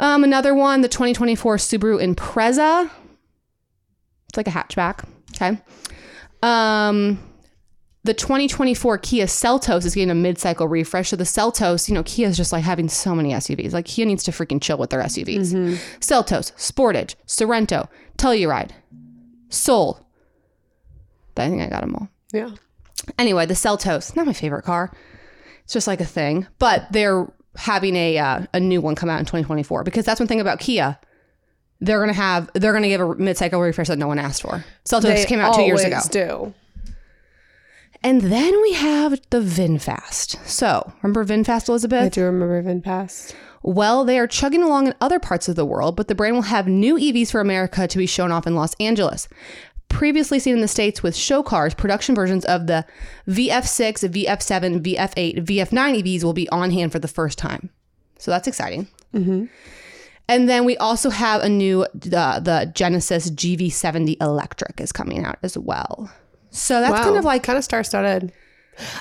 [0.02, 2.89] Um, another one, the 2024 Subaru Impreza.
[4.28, 5.08] It's like a hatchback.
[5.36, 5.62] Okay.
[6.43, 7.24] Um,
[8.04, 11.12] the 2024 Kia Seltos is getting a mid-cycle refresh.
[11.12, 13.72] So the Seltos, you know, Kia is just like having so many SUVs.
[13.72, 15.54] Like Kia needs to freaking chill with their SUVs.
[16.02, 17.88] Seltos, Sportage, Sorento,
[18.18, 18.72] Telluride,
[19.47, 20.06] Soul.
[21.38, 22.10] I think I got them all.
[22.34, 22.49] Yeah.
[23.18, 24.91] Anyway, the Seltos, not my favorite car.
[25.64, 29.20] It's just like a thing, but they're having a uh, a new one come out
[29.20, 30.97] in 2024 because that's one thing about Kia.
[31.80, 34.64] They're gonna have they're gonna give a mid-cycle refresh that no one asked for.
[34.86, 36.53] Seltos came out two years ago, do.
[38.03, 40.45] and then we have the VinFast.
[40.47, 42.05] So remember VinFast, Elizabeth?
[42.05, 43.34] I do remember VinFast.
[43.64, 46.41] Well, they are chugging along in other parts of the world, but the brand will
[46.43, 49.28] have new EVs for America to be shown off in Los Angeles.
[49.92, 52.86] Previously seen in the States with show cars, production versions of the
[53.28, 57.70] VF6, VF7, VF8, VF9 EVs will be on hand for the first time.
[58.18, 58.88] So that's exciting.
[59.14, 65.38] And then we also have a new, uh, the Genesis GV70 electric is coming out
[65.44, 66.10] as well.
[66.52, 67.04] So that's Wow.
[67.04, 68.32] kind of like kind of star studded.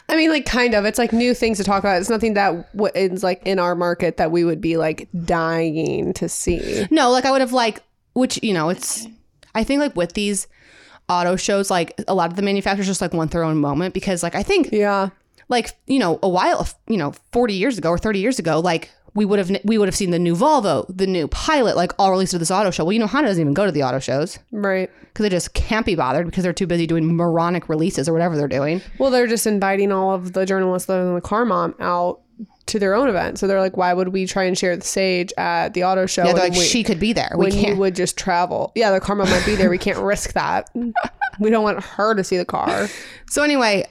[0.08, 0.84] I mean, like kind of.
[0.84, 2.00] It's like new things to talk about.
[2.00, 6.12] It's nothing that w- is like in our market that we would be like dying
[6.14, 6.86] to see.
[6.90, 7.82] No, like I would have like,
[8.14, 9.06] which you know, it's.
[9.54, 10.48] I think like with these
[11.10, 14.22] auto shows, like a lot of the manufacturers just like want their own moment because
[14.22, 15.10] like I think Yeah.
[15.48, 18.90] like you know a while you know forty years ago or thirty years ago like
[19.12, 22.12] we would have we would have seen the new Volvo, the new Pilot, like all
[22.12, 22.84] released at this auto show.
[22.84, 24.88] Well, you know Honda doesn't even go to the auto shows Right.
[25.08, 28.36] because they just can't be bothered because they're too busy doing moronic releases or whatever
[28.36, 28.80] they're doing.
[29.00, 32.20] Well, they're just inviting all of the journalists and the car mom out
[32.66, 33.38] to their own event.
[33.38, 36.24] So they're like, why would we try and share the stage at the auto show?
[36.24, 37.32] Yeah, like we- she could be there.
[37.36, 37.78] We when can't.
[37.78, 38.72] would just travel.
[38.74, 39.70] Yeah, the car might be there.
[39.70, 40.70] We can't risk that.
[41.40, 42.88] We don't want her to see the car.
[43.30, 43.86] So anyway,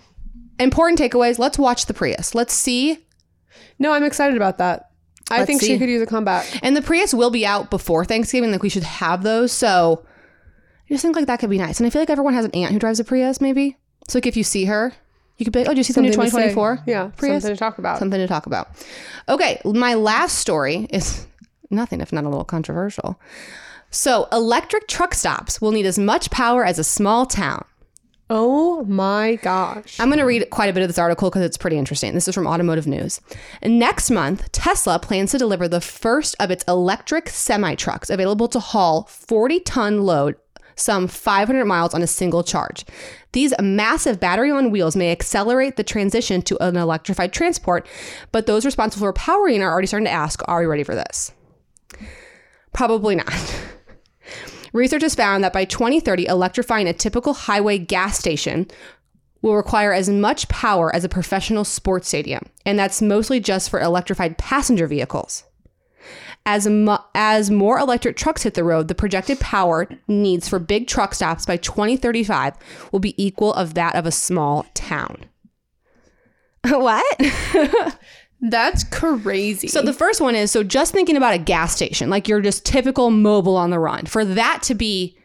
[0.59, 1.39] important takeaways.
[1.39, 2.35] Let's watch the Prius.
[2.35, 2.97] Let's see
[3.79, 4.89] No, I'm excited about that.
[5.31, 5.67] I Let's think see.
[5.67, 6.45] she could use a comeback.
[6.63, 8.51] And the Prius will be out before Thanksgiving.
[8.51, 9.51] Like we should have those.
[9.51, 10.03] So
[10.89, 11.79] I just think like that could be nice.
[11.79, 13.77] And I feel like everyone has an aunt who drives a Prius, maybe.
[14.07, 14.93] So like if you see her,
[15.39, 16.53] you could be like, oh, do you see the new Something to say.
[16.53, 16.83] 2024?
[16.85, 17.43] Yeah, Prius?
[17.43, 17.97] something to talk about.
[17.97, 18.69] Something to talk about.
[19.29, 21.25] Okay, my last story is
[21.71, 23.19] nothing if not a little controversial.
[23.89, 27.63] So electric truck stops will need as much power as a small town.
[28.29, 29.99] Oh my gosh.
[29.99, 32.13] I'm going to read quite a bit of this article because it's pretty interesting.
[32.13, 33.19] This is from Automotive News.
[33.63, 38.59] Next month, Tesla plans to deliver the first of its electric semi trucks available to
[38.59, 40.35] haul 40 ton load,
[40.79, 42.85] some 500 miles on a single charge.
[43.31, 47.87] These massive battery on wheels may accelerate the transition to an electrified transport,
[48.31, 51.31] but those responsible for powering are already starting to ask are we ready for this?
[52.73, 53.33] Probably not.
[54.73, 58.67] Research has found that by 2030, electrifying a typical highway gas station
[59.41, 63.79] will require as much power as a professional sports stadium, and that's mostly just for
[63.79, 65.43] electrified passenger vehicles.
[66.45, 70.87] As, mu- as more electric trucks hit the road, the projected power needs for big
[70.87, 72.55] truck stops by 2035
[72.91, 75.25] will be equal of that of a small town.
[76.67, 77.21] what?
[78.41, 79.67] That's crazy.
[79.67, 82.65] So the first one is so just thinking about a gas station, like you're just
[82.65, 84.05] typical Mobil on the run.
[84.05, 85.17] For that to be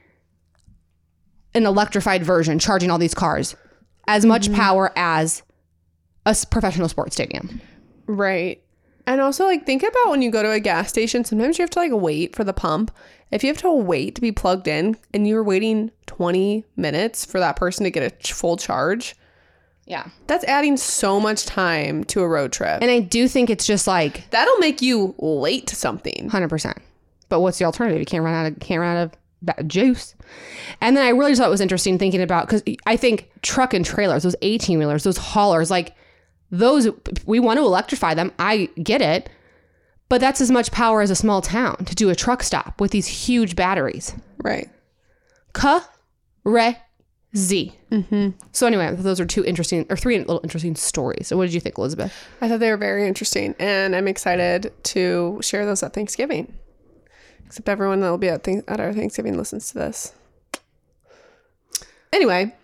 [1.54, 3.54] an electrified version charging all these cars,
[4.08, 4.56] as much mm-hmm.
[4.56, 5.42] power as
[6.26, 7.60] a professional sports stadium.
[8.06, 8.63] right.
[9.06, 11.70] And also, like, think about when you go to a gas station, sometimes you have
[11.70, 12.90] to, like, wait for the pump.
[13.30, 17.38] If you have to wait to be plugged in and you're waiting 20 minutes for
[17.40, 19.14] that person to get a ch- full charge,
[19.86, 20.06] Yeah.
[20.26, 22.78] that's adding so much time to a road trip.
[22.80, 26.28] And I do think it's just like That'll make you late to something.
[26.30, 26.78] Hundred percent.
[27.28, 27.98] But what's the alternative?
[28.00, 30.14] You can't run out of can't run out of that juice.
[30.80, 33.74] And then I really just thought it was interesting thinking about because I think truck
[33.74, 35.94] and trailers, those eighteen wheelers, those haulers, like
[36.50, 36.88] those
[37.26, 38.32] we want to electrify them.
[38.38, 39.28] I get it,
[40.08, 42.90] but that's as much power as a small town to do a truck stop with
[42.90, 44.14] these huge batteries.
[44.42, 44.68] Right.
[45.52, 45.88] Ka
[46.44, 46.76] re
[47.36, 47.74] z.
[48.52, 51.28] So anyway, those are two interesting or three little interesting stories.
[51.28, 52.12] So what did you think, Elizabeth?
[52.40, 56.54] I thought they were very interesting, and I'm excited to share those at Thanksgiving.
[57.46, 60.12] Except everyone that will be at, th- at our Thanksgiving listens to this.
[62.12, 62.54] Anyway,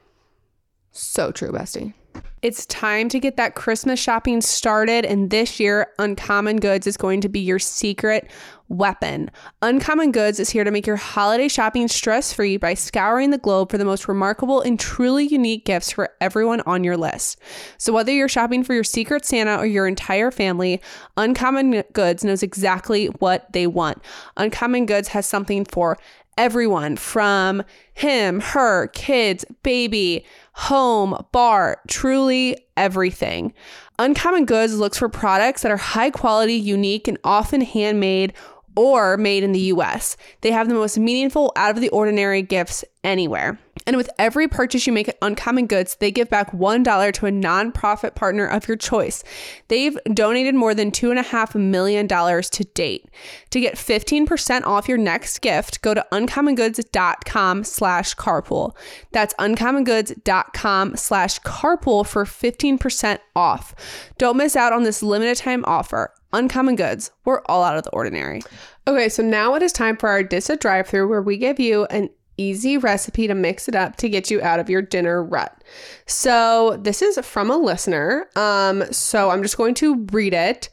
[0.93, 1.95] So true, bestie.
[2.43, 7.21] It's time to get that Christmas shopping started, and this year, Uncommon Goods is going
[7.21, 8.31] to be your secret
[8.71, 9.31] weapon.
[9.61, 13.71] Uncommon Goods is here to make your holiday shopping stress free by scouring the globe
[13.71, 17.39] for the most remarkable and truly unique gifts for everyone on your list.
[17.77, 20.81] So, whether you're shopping for your secret Santa or your entire family,
[21.19, 24.03] Uncommon Goods knows exactly what they want.
[24.39, 25.99] Uncommon Goods has something for
[26.41, 27.63] everyone from
[27.93, 30.25] him, her, kids, baby,
[30.55, 33.53] home, bar, truly everything.
[33.99, 38.33] Uncommon Goods looks for products that are high quality, unique, and often handmade
[38.75, 40.17] or made in the US.
[40.41, 43.59] They have the most meaningful, out of the ordinary gifts anywhere.
[43.91, 47.31] And with every purchase you make at Uncommon Goods, they give back $1 to a
[47.33, 49.25] nonprofit partner of your choice.
[49.67, 53.11] They've donated more than $2.5 million to date.
[53.51, 58.77] To get 15% off your next gift, go to uncommongoods.com slash carpool.
[59.11, 63.75] That's uncommongoods.com slash carpool for 15% off.
[64.19, 66.13] Don't miss out on this limited time offer.
[66.33, 68.41] Uncommon Goods, we're all out of the ordinary.
[68.87, 71.87] Okay, so now it is time for our DISA drive through where we give you
[71.87, 72.09] an
[72.41, 75.63] easy recipe to mix it up to get you out of your dinner rut.
[76.07, 78.29] So this is from a listener.
[78.35, 80.71] Um, so I'm just going to read it.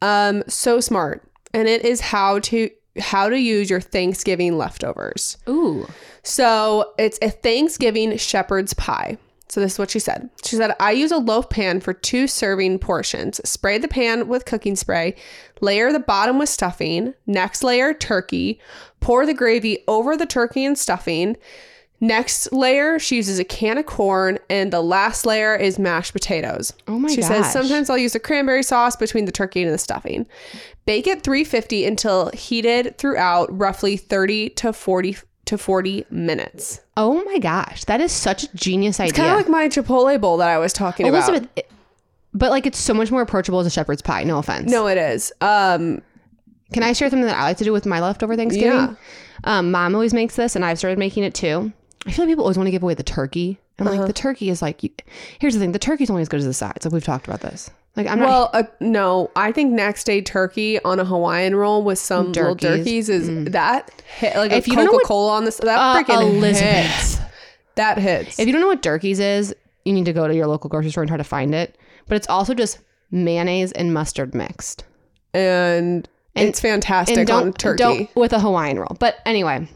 [0.00, 1.28] Um, so smart.
[1.52, 5.36] And it is how to how to use your Thanksgiving leftovers.
[5.48, 5.86] Ooh.
[6.24, 9.18] So it's a Thanksgiving shepherd's pie.
[9.48, 10.28] So this is what she said.
[10.44, 13.40] She said, I use a loaf pan for two serving portions.
[13.48, 15.14] Spray the pan with cooking spray,
[15.60, 18.60] layer the bottom with stuffing, next layer turkey,
[19.00, 21.36] pour the gravy over the turkey and stuffing.
[22.00, 26.72] Next layer, she uses a can of corn, and the last layer is mashed potatoes.
[26.86, 27.26] Oh my She gosh.
[27.28, 30.24] says sometimes I'll use a cranberry sauce between the turkey and the stuffing.
[30.86, 36.80] Bake at 350 until heated throughout roughly 30 to 40 to 40 minutes.
[36.96, 39.08] Oh my gosh, that is such a genius idea.
[39.08, 41.52] It's kind of like my Chipotle bowl that I was talking Elizabeth, about.
[41.58, 41.70] it-
[42.34, 44.24] but like it's so much more approachable as a shepherd's pie.
[44.24, 44.70] No offense.
[44.70, 45.32] No, it is.
[45.40, 46.02] Um,
[46.72, 48.70] Can I share something that I like to do with my leftover Thanksgiving?
[48.72, 48.94] Yeah.
[49.44, 51.72] Um, Mom always makes this, and I've started making it too.
[52.06, 53.58] I feel like people always want to give away the turkey.
[53.78, 54.02] And I'm Uh-huh.
[54.02, 54.90] like, the turkey is like, you,
[55.38, 56.84] here's the thing: the turkey's only as good as the sides.
[56.84, 57.70] Like we've talked about this.
[57.96, 58.28] Like I'm not.
[58.28, 62.54] well, uh, no, I think next day turkey on a Hawaiian roll with some little
[62.54, 62.84] Durkee's.
[62.84, 65.56] Durkee's is that hit, like If a you don't know what- Coca Cola on this.
[65.56, 66.86] That Uh, freaking Elizabeth.
[66.86, 67.18] hits.
[67.76, 68.38] That hits.
[68.38, 69.54] If you don't know what Durkee's is,
[69.84, 71.76] you need to go to your local grocery store and try to find it.
[72.08, 72.78] But it's also just
[73.10, 74.84] mayonnaise and mustard mixed.
[75.34, 77.76] and, it's fantastic and don't, on turkey.
[77.78, 78.96] don't with a Hawaiian roll.
[78.98, 79.68] But anyway,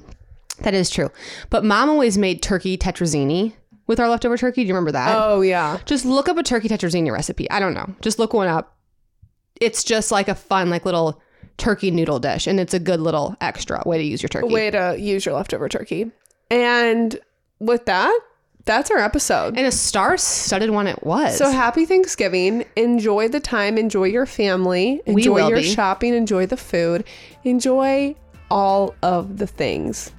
[0.60, 1.10] that is true.
[1.50, 3.52] But mom always made turkey tetrazzini
[3.86, 4.62] with our leftover turkey.
[4.62, 5.14] Do you remember that?
[5.16, 5.78] oh yeah.
[5.84, 7.50] Just look up a turkey tetrazzini recipe.
[7.50, 7.94] I don't know.
[8.00, 8.76] Just look one up.
[9.60, 11.20] It's just like a fun, like little
[11.56, 14.52] turkey noodle dish, and it's a good little extra way to use your turkey.
[14.52, 16.10] Way to use your leftover turkey.
[16.50, 17.18] And
[17.58, 18.18] with that,
[18.64, 19.56] that's our episode.
[19.56, 21.36] And a star-studded one it was.
[21.36, 22.64] So happy Thanksgiving.
[22.76, 23.78] Enjoy the time.
[23.78, 25.00] Enjoy your family.
[25.06, 25.64] We Enjoy will your be.
[25.64, 26.14] shopping.
[26.14, 27.04] Enjoy the food.
[27.44, 28.14] Enjoy
[28.50, 30.12] all of the things.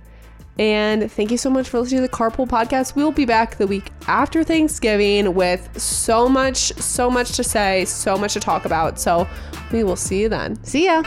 [0.60, 2.96] And thank you so much for listening to the Carpool Podcast.
[2.96, 8.18] We'll be back the week after Thanksgiving with so much, so much to say, so
[8.18, 9.00] much to talk about.
[9.00, 9.28] So
[9.72, 10.64] we will see you then.
[10.64, 11.02] See ya.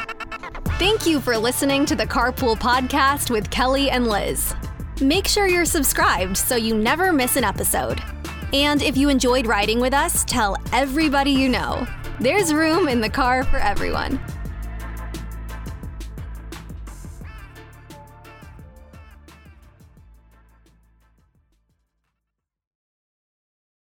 [0.79, 4.55] Thank you for listening to the Carpool Podcast with Kelly and Lizz.
[5.01, 8.01] Make sure you're subscribed so you never miss an episode.
[8.55, 11.87] And if you enjoyed riding with us, tell everybody you know.
[12.19, 14.19] There's room in the car for everyone.